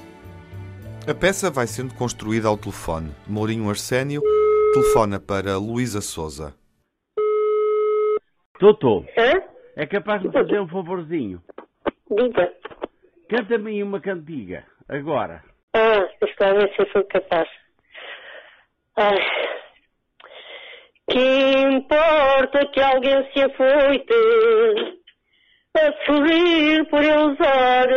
A 1.08 1.13
peça 1.13 1.51
vai 1.51 1.67
sendo 1.67 1.93
construída 1.93 2.47
ao 2.47 2.58
telefone. 2.58 3.12
Mourinho 3.27 3.69
Arsénio 3.69 4.23
telefona 4.73 5.19
para 5.19 5.60
Luísa 5.60 6.01
Souza. 6.01 6.56
Doutor, 8.60 9.06
Hã? 9.15 9.46
É 9.78 9.86
capaz 9.86 10.22
de 10.22 10.32
fazer 10.32 10.60
um 10.60 10.68
favorzinho? 10.68 11.42
Diga. 12.10 12.52
Canta-me 13.30 13.72
aí 13.72 13.84
uma 13.84 14.02
cantiga, 14.02 14.66
agora. 14.90 15.44
Ah, 15.74 16.10
está 16.22 16.50
a 16.50 16.54
ver 16.54 16.74
se 16.74 16.82
eu 16.82 16.92
sou 16.92 17.04
capaz. 17.04 17.48
Ai. 18.96 19.20
Que 21.10 21.54
importa 21.76 22.66
que 22.74 22.82
alguém 22.82 23.32
se 23.32 23.44
afoite 23.44 24.13
a 25.78 26.06
sorrir 26.06 26.86
por 26.90 27.04
eu 27.04 27.32
usar 27.32 27.88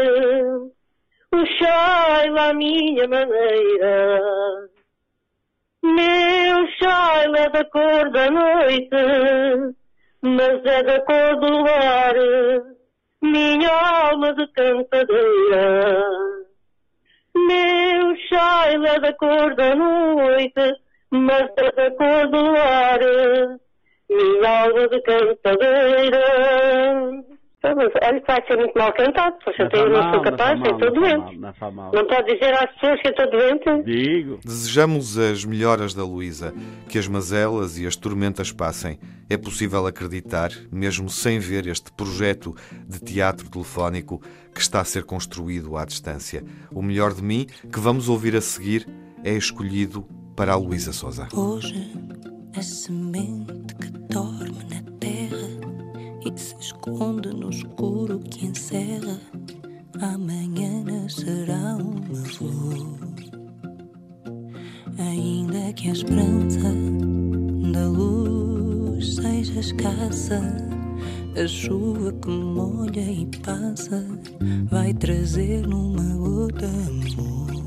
o 1.32 1.46
Shaila 1.46 2.50
à 2.50 2.54
minha 2.54 3.08
maneira. 3.08 4.20
Meu 5.82 6.68
Shaila 6.78 7.38
é 7.38 7.48
da 7.48 7.64
cor 7.64 8.10
da 8.10 8.30
noite, 8.30 9.76
mas 10.22 10.64
é 10.64 10.82
da 10.82 11.00
cor 11.00 11.36
do 11.40 11.46
luar, 11.48 12.14
minha 13.22 13.70
alma 14.02 14.34
de 14.34 14.46
cantadeira. 14.52 16.04
Meu 17.34 18.16
Shaila 18.28 18.88
é 18.88 19.00
da 19.00 19.12
cor 19.14 19.54
da 19.54 19.74
noite, 19.74 20.76
mas 21.10 21.50
é 21.56 21.72
da 21.72 21.90
cor 21.92 22.28
do 22.28 22.56
ar, 22.56 23.00
minha 24.10 24.62
alma 24.62 24.88
de 24.88 25.00
cantadeira. 25.02 26.20
Mas 27.62 27.76
olha 27.76 28.20
que 28.20 28.26
vai 28.26 28.46
ser 28.46 28.56
muito 28.56 28.72
mal 28.78 28.92
cantado, 28.94 29.36
porque 29.44 29.62
eu 29.62 29.90
Não 29.90 30.00
mal, 30.02 30.14
sou 30.14 30.22
capaz, 30.22 30.60
eu 30.60 30.72
estou 30.72 30.72
não 30.72 30.78
faz 30.78 30.94
doente. 30.94 31.18
mal, 31.18 31.34
Não 31.40 31.52
faz 31.54 31.74
mal. 31.74 31.92
Não 31.92 32.06
pode 32.06 32.32
dizer 32.32 32.54
às 32.54 32.72
pessoas 32.74 33.00
que 33.02 33.08
eu 33.08 33.10
estou 33.12 33.30
doente? 33.30 33.82
Digo. 33.84 34.40
Desejamos 34.42 35.18
as 35.18 35.44
melhoras 35.44 35.92
da 35.92 36.02
Luísa, 36.02 36.54
que 36.88 36.98
as 36.98 37.06
mazelas 37.06 37.78
e 37.78 37.86
as 37.86 37.96
tormentas 37.96 38.50
passem. 38.50 38.98
É 39.28 39.36
possível 39.36 39.86
acreditar, 39.86 40.50
mesmo 40.72 41.10
sem 41.10 41.38
ver 41.38 41.66
este 41.66 41.92
projeto 41.92 42.56
de 42.88 42.98
teatro 42.98 43.50
telefónico 43.50 44.22
que 44.54 44.60
está 44.60 44.80
a 44.80 44.84
ser 44.84 45.04
construído 45.04 45.76
à 45.76 45.84
distância. 45.84 46.42
O 46.72 46.80
melhor 46.80 47.12
de 47.12 47.22
mim, 47.22 47.46
que 47.70 47.78
vamos 47.78 48.08
ouvir 48.08 48.34
a 48.36 48.40
seguir, 48.40 48.88
é 49.22 49.34
escolhido 49.34 50.08
para 50.34 50.52
a 50.52 50.56
Luísa 50.56 50.92
Souza. 50.94 51.28
Hoje 51.34 51.92
a 52.56 52.62
semente 52.62 53.74
que 53.76 53.90
dorme 54.12 54.64
na 54.70 54.82
terra 54.98 55.69
e 56.24 56.38
se 56.38 56.54
esconde 56.60 57.30
no 57.30 57.50
escuro 57.50 58.18
que 58.18 58.46
encerra, 58.46 59.18
amanhã 60.00 60.84
nascerá 60.84 61.76
uma 61.76 62.24
flor. 62.24 62.98
Ainda 64.98 65.72
que 65.72 65.88
a 65.88 65.92
esperança 65.92 66.74
da 67.72 67.88
luz 67.88 69.16
seja 69.16 69.60
escassa, 69.60 70.40
a 71.42 71.46
chuva 71.46 72.12
que 72.12 72.28
molha 72.28 73.10
e 73.10 73.26
passa 73.42 74.04
vai 74.70 74.92
trazer 74.92 75.66
numa 75.66 76.16
gota 76.16 76.66
amor. 76.66 77.59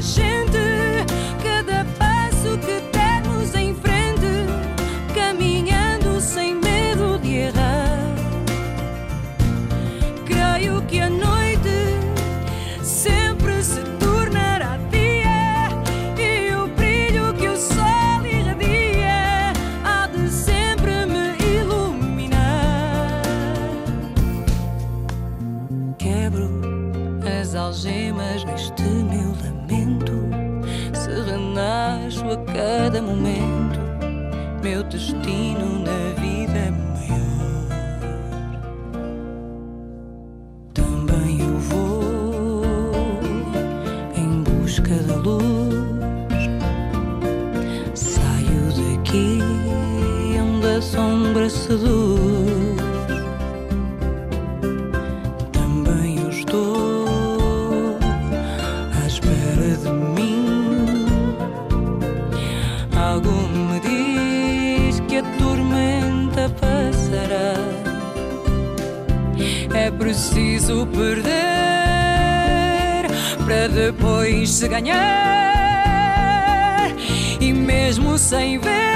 Espera 0.00 0.29
se 74.60 74.68
ganhar. 74.68 75.00
E 77.40 77.50
mesmo 77.50 78.18
sem 78.18 78.58
ver, 78.58 78.89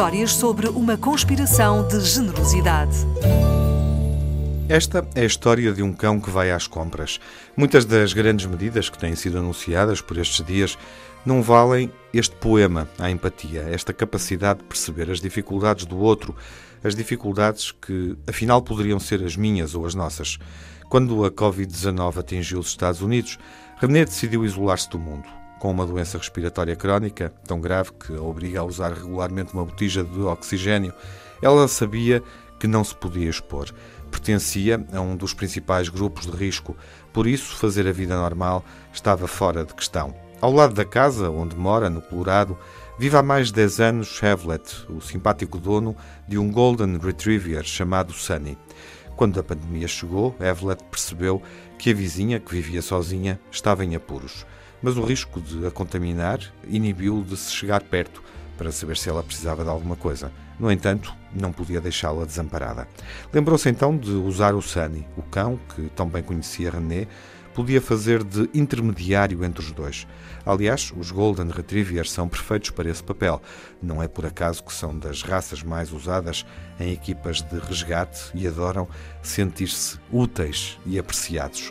Histórias 0.00 0.32
sobre 0.32 0.66
uma 0.66 0.96
conspiração 0.96 1.86
de 1.86 2.00
generosidade. 2.00 2.96
Esta 4.66 5.06
é 5.14 5.20
a 5.20 5.26
história 5.26 5.74
de 5.74 5.82
um 5.82 5.92
cão 5.92 6.18
que 6.18 6.30
vai 6.30 6.50
às 6.50 6.66
compras. 6.66 7.20
Muitas 7.54 7.84
das 7.84 8.14
grandes 8.14 8.46
medidas 8.46 8.88
que 8.88 8.96
têm 8.96 9.14
sido 9.14 9.36
anunciadas 9.36 10.00
por 10.00 10.16
estes 10.16 10.42
dias 10.46 10.78
não 11.22 11.42
valem 11.42 11.92
este 12.14 12.34
poema 12.34 12.88
à 12.98 13.10
empatia, 13.10 13.60
esta 13.70 13.92
capacidade 13.92 14.60
de 14.60 14.64
perceber 14.64 15.10
as 15.10 15.20
dificuldades 15.20 15.84
do 15.84 15.98
outro, 15.98 16.34
as 16.82 16.94
dificuldades 16.94 17.70
que 17.70 18.16
afinal 18.26 18.62
poderiam 18.62 18.98
ser 18.98 19.22
as 19.22 19.36
minhas 19.36 19.74
ou 19.74 19.84
as 19.84 19.94
nossas. 19.94 20.38
Quando 20.88 21.26
a 21.26 21.30
Covid-19 21.30 22.16
atingiu 22.16 22.58
os 22.58 22.68
Estados 22.68 23.02
Unidos, 23.02 23.38
René 23.76 24.06
decidiu 24.06 24.46
isolar-se 24.46 24.88
do 24.88 24.98
mundo. 24.98 25.39
Com 25.60 25.70
uma 25.70 25.84
doença 25.84 26.16
respiratória 26.16 26.74
crónica, 26.74 27.34
tão 27.46 27.60
grave 27.60 27.92
que 27.92 28.16
a 28.16 28.22
obriga 28.22 28.60
a 28.60 28.64
usar 28.64 28.94
regularmente 28.94 29.52
uma 29.52 29.62
botija 29.62 30.02
de 30.02 30.18
oxigênio, 30.20 30.90
ela 31.42 31.68
sabia 31.68 32.22
que 32.58 32.66
não 32.66 32.82
se 32.82 32.94
podia 32.94 33.28
expor. 33.28 33.68
Pertencia 34.10 34.82
a 34.90 35.00
um 35.02 35.14
dos 35.14 35.34
principais 35.34 35.90
grupos 35.90 36.24
de 36.24 36.32
risco, 36.34 36.74
por 37.12 37.26
isso 37.26 37.56
fazer 37.56 37.86
a 37.86 37.92
vida 37.92 38.16
normal 38.16 38.64
estava 38.90 39.28
fora 39.28 39.62
de 39.62 39.74
questão. 39.74 40.14
Ao 40.40 40.50
lado 40.50 40.72
da 40.72 40.84
casa 40.86 41.30
onde 41.30 41.54
mora, 41.54 41.90
no 41.90 42.00
Colorado, 42.00 42.56
vive 42.98 43.18
há 43.18 43.22
mais 43.22 43.48
de 43.48 43.52
10 43.52 43.80
anos 43.80 44.18
Havlet, 44.22 44.86
o 44.88 44.98
simpático 45.02 45.58
dono 45.58 45.94
de 46.26 46.38
um 46.38 46.50
Golden 46.50 46.96
Retriever 46.96 47.64
chamado 47.64 48.14
Sunny. 48.14 48.56
Quando 49.14 49.38
a 49.38 49.42
pandemia 49.42 49.86
chegou, 49.86 50.34
Evelyn 50.40 50.78
percebeu 50.90 51.42
que 51.78 51.90
a 51.90 51.94
vizinha, 51.94 52.40
que 52.40 52.50
vivia 52.50 52.80
sozinha, 52.80 53.38
estava 53.52 53.84
em 53.84 53.94
apuros. 53.94 54.46
Mas 54.82 54.96
o 54.96 55.02
risco 55.02 55.40
de 55.40 55.66
a 55.66 55.70
contaminar 55.70 56.40
inibiu 56.68 57.22
de 57.22 57.36
se 57.36 57.52
chegar 57.52 57.82
perto 57.82 58.22
para 58.56 58.72
saber 58.72 58.96
se 58.96 59.08
ela 59.08 59.22
precisava 59.22 59.64
de 59.64 59.70
alguma 59.70 59.96
coisa. 59.96 60.30
No 60.58 60.70
entanto, 60.70 61.14
não 61.34 61.52
podia 61.52 61.80
deixá-la 61.80 62.24
desamparada. 62.24 62.86
Lembrou-se 63.32 63.68
então 63.68 63.96
de 63.96 64.10
usar 64.10 64.54
o 64.54 64.60
Sunny, 64.60 65.06
o 65.16 65.22
cão 65.22 65.58
que 65.74 65.88
tão 65.96 66.06
bem 66.08 66.22
conhecia 66.22 66.70
René, 66.70 67.06
podia 67.60 67.78
fazer 67.78 68.24
de 68.24 68.48
intermediário 68.54 69.44
entre 69.44 69.62
os 69.62 69.70
dois. 69.70 70.06
Aliás, 70.46 70.94
os 70.96 71.10
Golden 71.10 71.50
Retrievers 71.50 72.10
são 72.10 72.26
perfeitos 72.26 72.70
para 72.70 72.88
esse 72.88 73.02
papel. 73.02 73.38
Não 73.82 74.02
é 74.02 74.08
por 74.08 74.24
acaso 74.24 74.64
que 74.64 74.72
são 74.72 74.98
das 74.98 75.20
raças 75.20 75.62
mais 75.62 75.92
usadas 75.92 76.46
em 76.80 76.90
equipas 76.90 77.42
de 77.42 77.58
resgate 77.58 78.30
e 78.34 78.48
adoram 78.48 78.88
sentir-se 79.22 79.98
úteis 80.10 80.78
e 80.86 80.98
apreciados. 80.98 81.70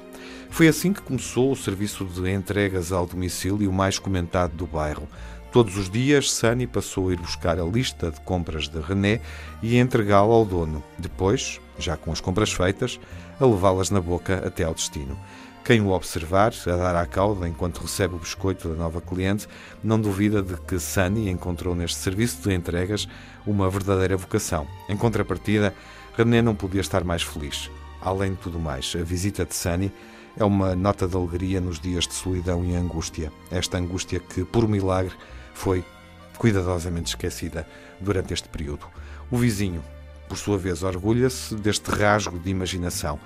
Foi 0.52 0.68
assim 0.68 0.94
que 0.94 1.02
começou 1.02 1.52
o 1.52 1.56
serviço 1.56 2.06
de 2.06 2.32
entregas 2.32 2.92
ao 2.92 3.08
domicílio 3.08 3.74
mais 3.74 3.98
comentado 3.98 4.56
do 4.56 4.68
bairro. 4.68 5.08
Todos 5.52 5.76
os 5.76 5.90
dias, 5.90 6.32
Sunny 6.32 6.68
passou 6.68 7.10
a 7.10 7.14
ir 7.14 7.20
buscar 7.20 7.60
a 7.60 7.64
lista 7.64 8.12
de 8.12 8.22
compras 8.22 8.68
de 8.70 8.80
René 8.80 9.22
e 9.64 9.80
entregá-la 9.80 10.36
ao 10.36 10.46
dono. 10.46 10.84
Depois, 11.00 11.60
já 11.80 11.98
com 11.98 12.12
as 12.12 12.22
compras 12.22 12.52
feitas, 12.52 13.00
a 13.40 13.46
levá-las 13.48 13.90
na 13.90 14.00
boca 14.00 14.46
até 14.46 14.64
ao 14.64 14.76
destino. 14.76 15.18
Quem 15.70 15.82
o 15.82 15.92
observar, 15.92 16.52
a 16.66 16.76
dar 16.76 16.96
à 16.96 17.06
cauda 17.06 17.48
enquanto 17.48 17.82
recebe 17.82 18.16
o 18.16 18.18
biscoito 18.18 18.68
da 18.70 18.74
nova 18.74 19.00
cliente, 19.00 19.48
não 19.84 20.02
duvida 20.02 20.42
de 20.42 20.58
que 20.62 20.80
Sunny 20.80 21.30
encontrou 21.30 21.76
neste 21.76 21.98
serviço 21.98 22.42
de 22.42 22.56
entregas 22.56 23.08
uma 23.46 23.70
verdadeira 23.70 24.18
vocação. 24.18 24.66
Em 24.90 24.98
contrapartida, 24.98 25.72
René 26.18 26.42
não 26.42 26.56
podia 26.56 26.82
estar 26.82 27.04
mais 27.04 27.22
feliz. 27.22 27.70
Além 28.02 28.32
de 28.32 28.38
tudo 28.38 28.58
mais, 28.58 28.96
a 29.00 29.04
visita 29.04 29.46
de 29.46 29.54
Sunny 29.54 29.92
é 30.36 30.44
uma 30.44 30.76
nota 30.76 31.08
de 31.08 31.16
alegria 31.16 31.62
nos 31.62 31.80
dias 31.80 32.08
de 32.08 32.16
solidão 32.16 32.66
e 32.66 32.76
angústia. 32.76 33.32
Esta 33.52 33.78
angústia 33.78 34.20
que, 34.20 34.44
por 34.44 34.68
milagre, 34.68 35.14
foi 35.54 35.86
cuidadosamente 36.40 37.10
esquecida 37.10 37.68
durante 38.02 38.34
este 38.34 38.50
período. 38.50 38.88
O 39.30 39.38
vizinho, 39.38 39.84
por 40.28 40.36
sua 40.36 40.58
vez, 40.58 40.82
orgulha-se 40.82 41.54
deste 41.54 41.92
rasgo 41.92 42.40
de 42.40 42.50
imaginação. 42.50 43.20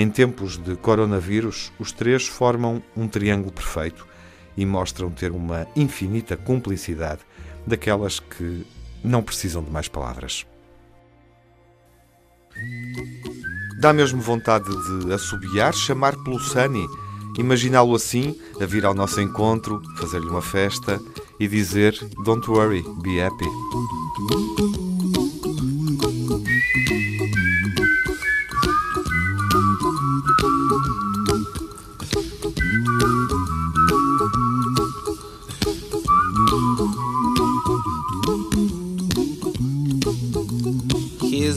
Em 0.00 0.08
tempos 0.08 0.56
de 0.56 0.76
coronavírus, 0.76 1.70
os 1.78 1.92
três 1.92 2.26
formam 2.26 2.82
um 2.96 3.06
triângulo 3.06 3.52
perfeito 3.52 4.06
e 4.56 4.64
mostram 4.64 5.10
ter 5.10 5.30
uma 5.30 5.66
infinita 5.76 6.38
cumplicidade 6.38 7.20
daquelas 7.66 8.18
que 8.18 8.66
não 9.04 9.22
precisam 9.22 9.62
de 9.62 9.70
mais 9.70 9.88
palavras. 9.88 10.46
Dá 13.78 13.92
mesmo 13.92 14.22
vontade 14.22 14.70
de 15.04 15.12
assobiar, 15.12 15.74
chamar 15.74 16.16
pelo 16.24 16.40
Sunny, 16.40 16.86
imaginá-lo 17.38 17.94
assim, 17.94 18.34
a 18.58 18.64
vir 18.64 18.86
ao 18.86 18.94
nosso 18.94 19.20
encontro, 19.20 19.82
fazer-lhe 19.98 20.28
uma 20.28 20.40
festa 20.40 20.98
e 21.38 21.46
dizer 21.46 21.92
Don't 22.24 22.50
worry, 22.50 22.82
be 23.02 23.20
happy. 23.20 24.99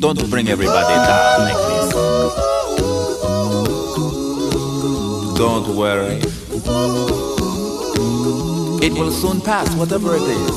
Don't 0.00 0.30
bring 0.30 0.48
everybody 0.48 0.94
down 0.94 1.40
like 1.44 1.56
this. 1.68 1.92
Don't 5.36 5.68
worry. 5.76 6.20
It 8.82 8.94
will 8.94 9.12
soon 9.12 9.42
pass, 9.42 9.68
whatever 9.74 10.16
it 10.16 10.22
is. 10.22 10.56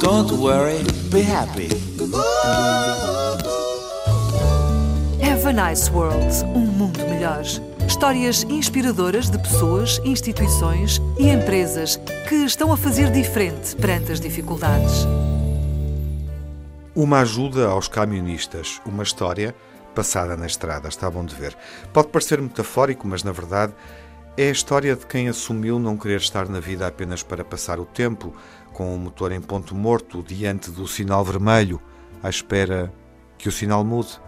Don't 0.00 0.32
worry, 0.32 0.82
be 1.12 1.22
happy. 1.22 1.68
Have 5.22 5.46
a 5.46 5.52
Nice 5.52 5.88
World 5.92 6.44
um 6.56 6.66
mundo 6.66 6.98
melhor. 7.08 7.44
Histórias 7.86 8.42
inspiradoras 8.48 9.30
de 9.30 9.38
pessoas, 9.38 10.00
instituições 10.04 11.00
e 11.16 11.28
empresas 11.28 12.00
que 12.28 12.34
estão 12.34 12.72
a 12.72 12.76
fazer 12.76 13.12
diferente 13.12 13.76
perante 13.76 14.10
as 14.10 14.18
dificuldades. 14.18 15.06
Uma 16.96 17.20
ajuda 17.20 17.68
aos 17.68 17.88
camionistas, 17.88 18.80
uma 18.86 19.02
história 19.02 19.54
passada 19.94 20.34
na 20.34 20.46
estrada, 20.46 20.88
está 20.88 21.10
bom 21.10 21.26
de 21.26 21.34
ver. 21.34 21.54
Pode 21.92 22.08
parecer 22.08 22.40
metafórico, 22.40 23.06
mas 23.06 23.22
na 23.22 23.32
verdade 23.32 23.74
é 24.34 24.48
a 24.48 24.50
história 24.50 24.96
de 24.96 25.04
quem 25.04 25.28
assumiu 25.28 25.78
não 25.78 25.98
querer 25.98 26.16
estar 26.16 26.48
na 26.48 26.58
vida 26.58 26.86
apenas 26.86 27.22
para 27.22 27.44
passar 27.44 27.78
o 27.78 27.84
tempo, 27.84 28.34
com 28.72 28.94
o 28.94 28.98
motor 28.98 29.30
em 29.30 29.42
ponto 29.42 29.74
morto, 29.74 30.22
diante 30.22 30.70
do 30.70 30.88
sinal 30.88 31.22
vermelho, 31.22 31.82
à 32.22 32.30
espera 32.30 32.90
que 33.36 33.50
o 33.50 33.52
sinal 33.52 33.84
mude. 33.84 34.18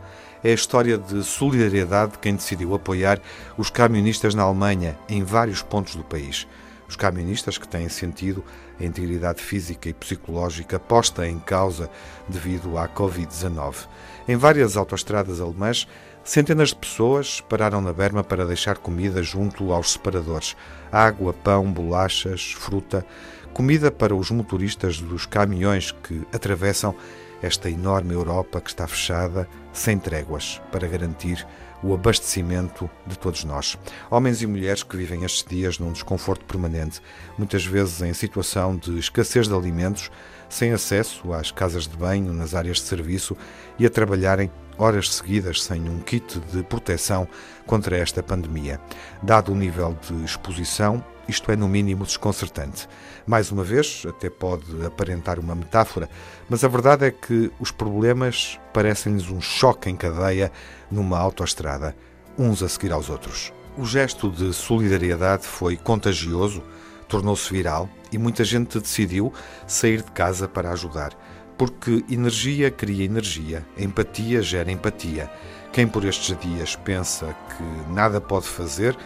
É 0.44 0.50
a 0.50 0.54
história 0.54 0.98
de 0.98 1.24
solidariedade 1.24 2.12
de 2.12 2.18
quem 2.18 2.34
decidiu 2.34 2.74
apoiar 2.74 3.18
os 3.56 3.70
camionistas 3.70 4.34
na 4.34 4.42
Alemanha, 4.42 4.98
em 5.08 5.24
vários 5.24 5.62
pontos 5.62 5.96
do 5.96 6.04
país. 6.04 6.46
Os 6.88 6.96
camionistas 6.96 7.58
que 7.58 7.68
têm 7.68 7.88
sentido 7.88 8.42
a 8.80 8.84
integridade 8.84 9.42
física 9.42 9.90
e 9.90 9.94
psicológica 9.94 10.80
posta 10.80 11.28
em 11.28 11.38
causa 11.38 11.90
devido 12.26 12.78
à 12.78 12.88
Covid-19. 12.88 13.86
Em 14.26 14.36
várias 14.36 14.74
autoestradas 14.76 15.38
alemãs, 15.38 15.86
centenas 16.24 16.70
de 16.70 16.76
pessoas 16.76 17.42
pararam 17.42 17.82
na 17.82 17.92
berma 17.92 18.24
para 18.24 18.46
deixar 18.46 18.78
comida 18.78 19.22
junto 19.22 19.70
aos 19.70 19.92
separadores: 19.92 20.56
água, 20.90 21.34
pão, 21.34 21.70
bolachas, 21.70 22.52
fruta, 22.52 23.04
comida 23.52 23.90
para 23.90 24.14
os 24.14 24.30
motoristas 24.30 24.98
dos 24.98 25.26
caminhões 25.26 25.92
que 25.92 26.26
atravessam 26.32 26.94
esta 27.42 27.70
enorme 27.70 28.14
Europa 28.14 28.60
que 28.60 28.70
está 28.70 28.86
fechada, 28.86 29.48
sem 29.72 29.98
tréguas, 29.98 30.60
para 30.72 30.88
garantir 30.88 31.46
o 31.82 31.94
abastecimento 31.94 32.90
de 33.06 33.18
todos 33.18 33.44
nós. 33.44 33.78
Homens 34.10 34.42
e 34.42 34.46
mulheres 34.46 34.82
que 34.82 34.96
vivem 34.96 35.24
estes 35.24 35.44
dias 35.44 35.78
num 35.78 35.92
desconforto 35.92 36.44
permanente, 36.44 37.00
muitas 37.36 37.64
vezes 37.64 38.00
em 38.02 38.12
situação 38.12 38.76
de 38.76 38.98
escassez 38.98 39.48
de 39.48 39.54
alimentos, 39.54 40.10
sem 40.48 40.72
acesso 40.72 41.32
às 41.32 41.50
casas 41.50 41.86
de 41.86 41.96
banho, 41.96 42.32
nas 42.32 42.54
áreas 42.54 42.78
de 42.78 42.84
serviço 42.84 43.36
e 43.78 43.86
a 43.86 43.90
trabalharem 43.90 44.50
horas 44.78 45.14
seguidas 45.14 45.62
sem 45.62 45.88
um 45.88 46.00
kit 46.00 46.38
de 46.52 46.62
proteção 46.62 47.28
contra 47.66 47.96
esta 47.96 48.22
pandemia. 48.22 48.80
Dado 49.22 49.52
o 49.52 49.56
nível 49.56 49.96
de 50.08 50.24
exposição, 50.24 51.04
isto 51.28 51.52
é 51.52 51.56
no 51.56 51.68
mínimo 51.68 52.04
desconcertante. 52.04 52.88
Mais 53.26 53.52
uma 53.52 53.62
vez, 53.62 54.04
até 54.08 54.30
pode 54.30 54.64
aparentar 54.84 55.38
uma 55.38 55.54
metáfora, 55.54 56.08
mas 56.48 56.64
a 56.64 56.68
verdade 56.68 57.04
é 57.04 57.10
que 57.10 57.52
os 57.60 57.70
problemas 57.70 58.58
parecem-lhes 58.72 59.30
um 59.30 59.40
choque 59.40 59.90
em 59.90 59.96
cadeia 59.96 60.50
numa 60.90 61.18
autoestrada, 61.18 61.94
uns 62.38 62.62
a 62.62 62.68
seguir 62.68 62.92
aos 62.92 63.10
outros. 63.10 63.52
O 63.76 63.84
gesto 63.84 64.30
de 64.30 64.52
solidariedade 64.54 65.46
foi 65.46 65.76
contagioso, 65.76 66.62
tornou-se 67.06 67.52
viral 67.52 67.88
e 68.10 68.18
muita 68.18 68.42
gente 68.42 68.80
decidiu 68.80 69.32
sair 69.66 70.02
de 70.02 70.10
casa 70.10 70.48
para 70.48 70.72
ajudar. 70.72 71.12
Porque 71.56 72.04
energia 72.08 72.70
cria 72.70 73.04
energia, 73.04 73.66
empatia 73.76 74.40
gera 74.40 74.70
empatia. 74.70 75.30
Quem 75.72 75.86
por 75.86 76.04
estes 76.04 76.38
dias 76.38 76.76
pensa 76.76 77.36
que 77.48 77.92
nada 77.92 78.20
pode 78.20 78.46
fazer 78.46 78.96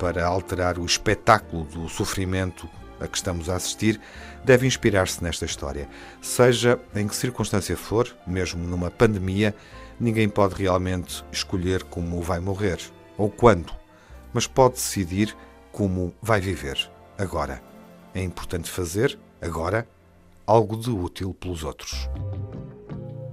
para 0.00 0.24
alterar 0.24 0.78
o 0.78 0.86
espetáculo 0.86 1.64
do 1.64 1.86
sofrimento 1.86 2.66
a 2.98 3.06
que 3.06 3.18
estamos 3.18 3.50
a 3.50 3.56
assistir, 3.56 4.00
deve 4.42 4.66
inspirar-se 4.66 5.22
nesta 5.22 5.44
história. 5.44 5.86
Seja 6.22 6.80
em 6.94 7.06
que 7.06 7.14
circunstância 7.14 7.76
for, 7.76 8.08
mesmo 8.26 8.66
numa 8.66 8.90
pandemia, 8.90 9.54
ninguém 10.00 10.26
pode 10.26 10.54
realmente 10.54 11.22
escolher 11.30 11.82
como 11.84 12.22
vai 12.22 12.40
morrer 12.40 12.78
ou 13.18 13.30
quando, 13.30 13.72
mas 14.32 14.46
pode 14.46 14.74
decidir 14.74 15.36
como 15.70 16.14
vai 16.22 16.40
viver 16.40 16.90
agora. 17.18 17.62
É 18.14 18.22
importante 18.22 18.70
fazer, 18.70 19.18
agora, 19.40 19.86
algo 20.46 20.76
de 20.76 20.90
útil 20.90 21.34
pelos 21.34 21.62
outros. 21.62 22.08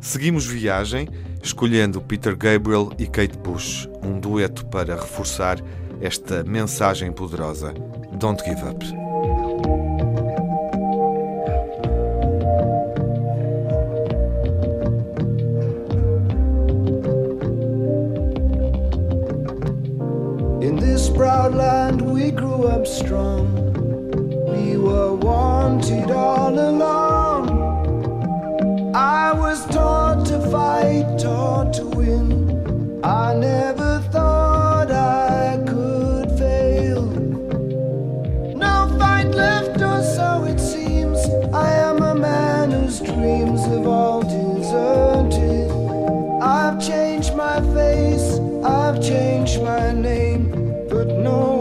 Seguimos 0.01 0.45
viagem, 0.45 1.07
escolhendo 1.41 2.01
Peter 2.01 2.35
Gabriel 2.35 2.91
e 2.99 3.07
Kate 3.07 3.37
Bush, 3.37 3.87
um 4.03 4.19
dueto 4.19 4.65
para 4.65 4.95
reforçar 4.95 5.57
esta 6.01 6.43
mensagem 6.43 7.13
poderosa: 7.13 7.73
Don't 8.17 8.43
give 8.43 8.63
up. 8.63 8.83
In 20.61 20.75
this 20.75 21.09
proud 21.09 21.53
land 21.55 22.01
we 22.01 22.31
grew 22.31 22.67
up 22.67 22.85
strong. 22.85 23.47
We 24.47 24.77
were 24.77 25.13
wanted 25.15 26.11
all 26.11 26.57
along. 26.57 27.47
I 28.95 29.31
was 29.33 29.65
taught 29.67 30.25
to 30.27 30.39
fight, 30.49 31.19
taught 31.19 31.73
to 31.73 31.85
win. 31.85 33.01
I 33.03 33.35
never 33.35 34.01
thought 34.11 34.91
I 34.91 35.36
I 41.65 41.69
am 41.89 42.01
a 42.03 42.13
man 42.13 42.71
whose 42.71 42.99
dreams 42.99 43.61
have 43.65 43.87
all 43.87 44.21
deserted. 44.21 45.71
I've 46.41 46.79
changed 46.79 47.35
my 47.35 47.59
face, 47.73 48.39
I've 48.63 49.01
changed 49.01 49.61
my 49.63 49.91
name, 49.91 50.43
but 50.87 51.07
no 51.07 51.56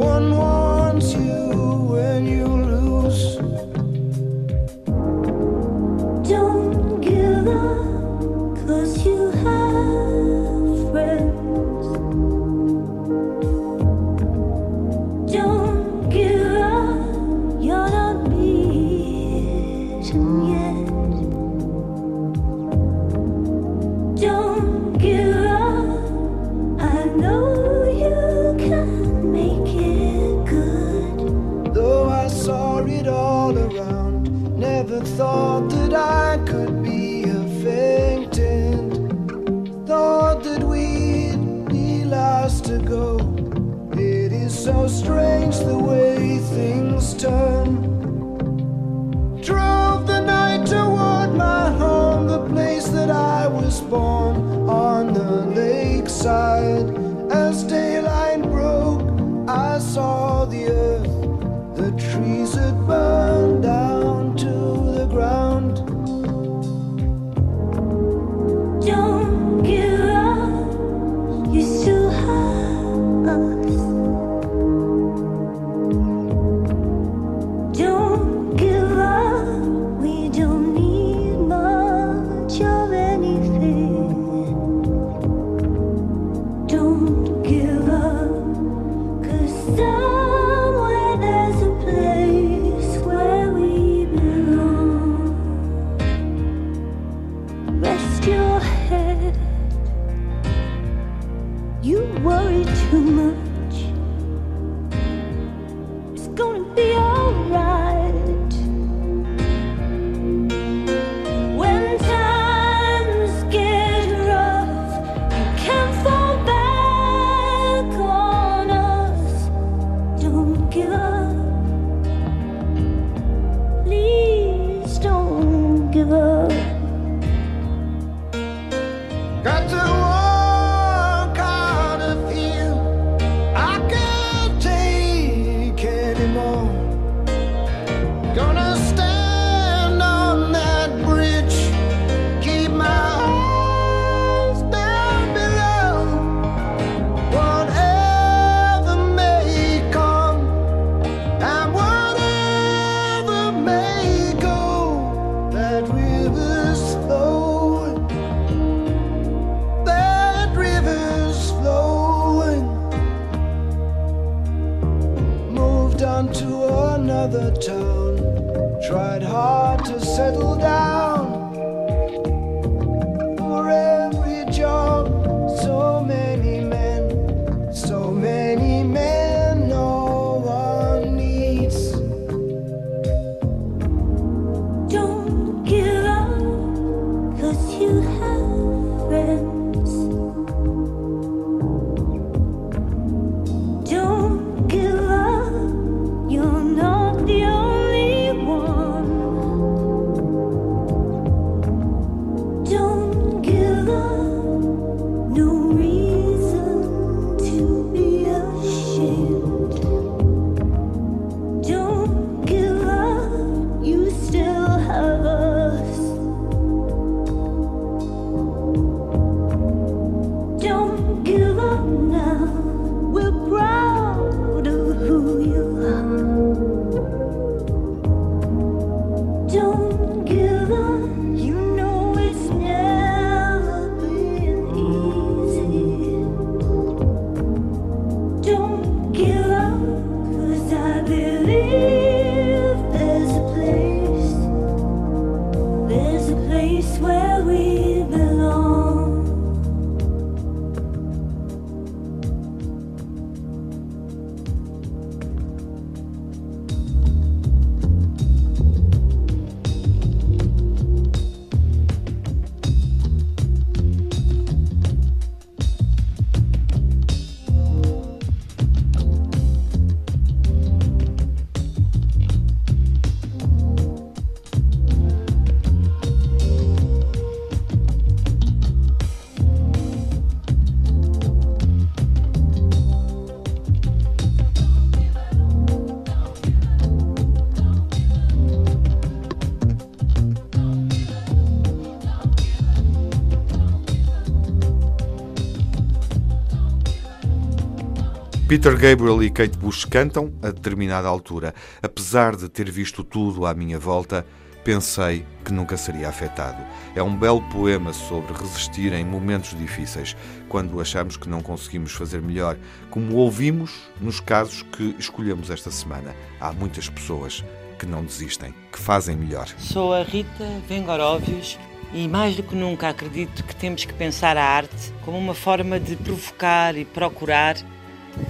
Peter 298.57 298.75
Gabriel 298.75 299.23
e 299.23 299.29
Kate 299.29 299.59
Bush 299.59 299.85
cantam 299.85 300.33
a 300.41 300.47
determinada 300.47 301.07
altura. 301.07 301.55
Apesar 301.83 302.35
de 302.35 302.49
ter 302.49 302.71
visto 302.71 303.05
tudo 303.05 303.45
à 303.45 303.53
minha 303.53 303.79
volta, 303.79 304.25
pensei 304.65 305.27
que 305.45 305.53
nunca 305.53 305.77
seria 305.77 306.09
afetado. 306.09 306.65
É 306.95 307.03
um 307.03 307.15
belo 307.15 307.43
poema 307.51 307.93
sobre 307.93 308.33
resistir 308.33 308.95
em 308.95 309.05
momentos 309.05 309.55
difíceis, 309.59 310.17
quando 310.49 310.81
achamos 310.81 311.19
que 311.19 311.29
não 311.29 311.43
conseguimos 311.43 311.93
fazer 311.93 312.23
melhor, 312.23 312.57
como 312.89 313.17
ouvimos 313.17 313.91
nos 314.01 314.21
casos 314.21 314.63
que 314.63 314.97
escolhemos 314.99 315.51
esta 315.51 315.71
semana. 315.71 316.17
Há 316.41 316.51
muitas 316.51 316.89
pessoas 316.89 317.45
que 317.79 317.85
não 317.85 318.03
desistem, 318.03 318.55
que 318.73 318.79
fazem 318.79 319.17
melhor. 319.17 319.49
Sou 319.59 319.93
a 319.93 320.03
Rita 320.03 320.49
Vengoróvios 320.67 321.59
e 321.93 322.09
mais 322.09 322.35
do 322.35 322.43
que 322.43 322.55
nunca 322.55 322.89
acredito 322.89 323.45
que 323.45 323.55
temos 323.55 323.85
que 323.85 323.93
pensar 323.93 324.39
a 324.39 324.45
arte 324.45 324.95
como 325.05 325.19
uma 325.19 325.35
forma 325.35 325.79
de 325.79 325.95
provocar 325.95 326.75
e 326.75 326.87
procurar 326.87 327.57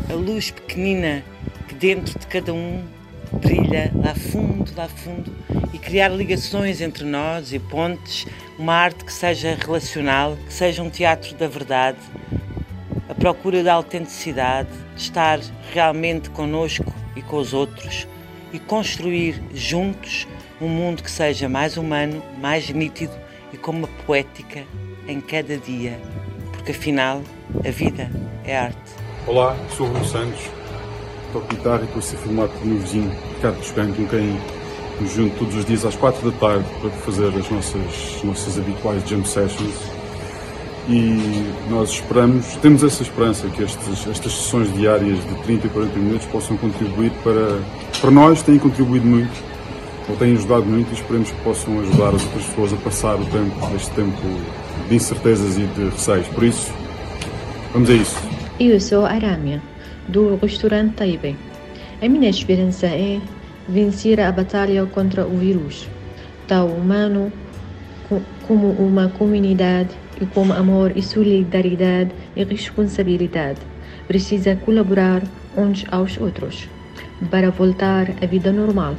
a 0.09 0.15
luz 0.15 0.51
pequenina 0.51 1.25
que 1.69 1.75
dentro 1.75 2.19
de 2.19 2.27
cada 2.27 2.53
um 2.53 2.83
brilha 3.33 3.91
lá 3.95 4.15
fundo, 4.15 4.73
lá 4.77 4.89
fundo 4.89 5.33
e 5.73 5.79
criar 5.79 6.09
ligações 6.09 6.81
entre 6.81 7.05
nós 7.05 7.53
e 7.53 7.59
pontes, 7.59 8.27
uma 8.59 8.75
arte 8.75 9.05
que 9.05 9.13
seja 9.13 9.55
relacional, 9.55 10.37
que 10.47 10.53
seja 10.53 10.83
um 10.83 10.91
teatro 10.91 11.35
da 11.35 11.49
verdade, 11.49 11.99
a 13.09 13.15
procura 13.15 13.63
da 13.63 13.75
autenticidade, 13.75 14.71
de 14.95 15.03
estar 15.03 15.41
realmente 15.73 16.31
connosco 16.31 16.93
e 17.15 17.23
com 17.23 17.37
os 17.37 17.53
outros 17.53 18.07
e 18.53 18.59
construir 18.59 19.43
juntos 19.53 20.27
um 20.61 20.69
mundo 20.69 21.03
que 21.03 21.11
seja 21.11 21.49
mais 21.49 21.77
humano, 21.77 22.23
mais 22.41 22.71
nítido 22.71 23.13
e 23.53 23.57
com 23.57 23.73
uma 23.73 23.89
poética 24.07 24.65
em 25.07 25.21
cada 25.21 25.57
dia, 25.59 25.99
porque 26.53 26.73
afinal 26.73 27.23
a 27.65 27.71
vida 27.71 28.11
é 28.45 28.57
arte. 28.57 28.86
Olá, 29.27 29.57
sou 29.77 29.89
o 29.89 29.91
Bruno 29.91 30.05
Santos, 30.05 30.39
toco 31.33 31.49
guitarra 31.49 31.81
e 31.81 31.85
estou 31.87 31.99
a 31.99 32.03
ser 32.03 32.17
filmado 32.19 32.49
pelo 32.51 32.67
meu 32.67 32.79
vizinho 32.79 33.11
Ricardo 33.35 33.57
Toscano, 33.57 33.93
com 33.93 34.07
quem 34.07 34.41
me 35.01 35.09
junto 35.09 35.37
todos 35.37 35.57
os 35.57 35.65
dias 35.65 35.85
às 35.85 35.97
4 35.97 36.31
da 36.31 36.39
tarde 36.39 36.65
para 36.81 36.91
fazer 36.91 37.27
as 37.27 37.51
nossas, 37.51 37.83
as 38.17 38.23
nossas 38.23 38.57
habituais 38.57 39.03
jam 39.09 39.25
sessions. 39.25 39.75
E 40.89 41.53
nós 41.69 41.91
esperamos, 41.91 42.55
temos 42.63 42.85
essa 42.85 43.03
esperança 43.03 43.49
que 43.49 43.65
estes, 43.65 44.07
estas 44.07 44.33
sessões 44.33 44.73
diárias 44.73 45.19
de 45.19 45.35
30 45.43 45.67
e 45.67 45.71
40 45.71 45.99
minutos 45.99 46.27
possam 46.29 46.57
contribuir 46.57 47.11
para, 47.25 47.61
para 48.01 48.11
nós, 48.13 48.43
têm 48.43 48.61
contribuído 48.61 49.09
muito, 49.09 49.43
ou 50.09 50.15
têm 50.15 50.35
ajudado 50.37 50.67
muito 50.67 50.89
e 50.91 50.95
esperemos 50.95 51.33
que 51.33 51.41
possam 51.41 51.81
ajudar 51.81 52.15
as 52.15 52.23
outras 52.23 52.45
pessoas 52.45 52.73
a 52.73 52.77
passar 52.77 53.17
o 53.17 53.25
tempo, 53.25 53.75
este 53.75 53.91
tempo 53.91 54.23
de 54.89 54.95
incertezas 54.95 55.59
e 55.59 55.63
de 55.63 55.89
receios. 55.89 56.29
Por 56.29 56.45
isso, 56.45 56.71
vamos 57.73 57.91
a 57.91 57.93
isso. 57.93 58.36
Eu 58.59 58.81
sou 58.81 59.05
Aramia, 59.05 59.61
do 60.09 60.37
restaurante 60.37 60.95
Taipei. 60.95 61.37
A 62.01 62.09
minha 62.09 62.31
esperança 62.31 62.87
é 62.87 63.21
vencer 63.69 64.19
a 64.21 64.33
batalha 64.33 64.87
contra 64.87 65.27
o 65.27 65.37
vírus, 65.37 65.87
tal 66.49 66.69
humano 66.69 67.31
co- 68.09 68.23
como 68.47 68.71
uma 68.73 69.09
comunidade 69.09 69.91
e 70.21 70.25
com 70.27 70.51
amor 70.53 70.93
e 70.97 71.03
solidariedade 71.03 72.11
e 72.35 72.45
responsabilidade. 72.45 73.61
Precisa 74.09 74.57
colaborar 74.57 75.23
uns 75.57 75.85
aos 75.91 76.19
outros 76.19 76.69
para 77.31 77.51
voltar 77.51 78.09
à 78.23 78.27
vida 78.27 78.53
normal 78.53 78.95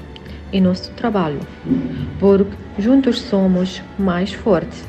em 0.53 0.61
nosso 0.61 0.91
trabalho, 0.91 1.39
porque 2.19 2.55
juntos 2.79 3.19
somos 3.21 3.81
mais 3.97 4.33
fortes 4.33 4.85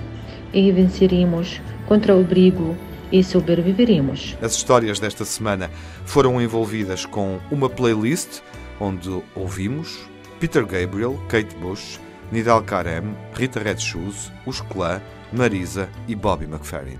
e 0.53 0.71
venceremos 0.73 1.61
contra 1.87 2.14
o 2.14 2.25
perigo 2.25 2.77
e 3.11 3.23
sobreviveremos. 3.23 4.37
As 4.41 4.55
histórias 4.55 5.01
desta 5.01 5.25
semana 5.25 5.71
foram 6.05 6.41
envolvidas 6.41 7.07
com 7.07 7.41
uma 7.51 7.69
playlist 7.69 8.41
onde 8.81 9.23
ouvimos 9.35 10.09
Peter 10.39 10.65
Gabriel, 10.65 11.21
Kate 11.29 11.55
Bush, 11.57 12.01
Nidal 12.31 12.63
Karem, 12.63 13.17
Rita 13.35 13.61
Red 13.61 13.79
Shoes, 13.79 14.31
Os 14.47 14.61
Clã, 14.61 15.01
Marisa 15.33 15.89
e 16.07 16.15
Bobby 16.15 16.45
McFerrin. 16.45 16.99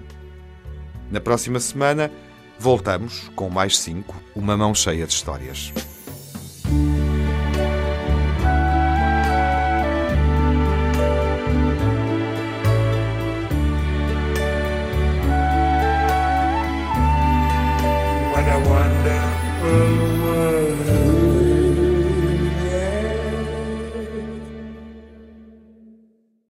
Na 1.11 1.21
próxima 1.21 1.61
semana 1.61 2.11
voltamos 2.59 3.31
com 3.37 3.49
mais 3.49 3.79
cinco, 3.79 4.17
uma 4.35 4.57
mão 4.57 4.75
cheia 4.75 5.07
de 5.07 5.13
histórias. 5.13 5.73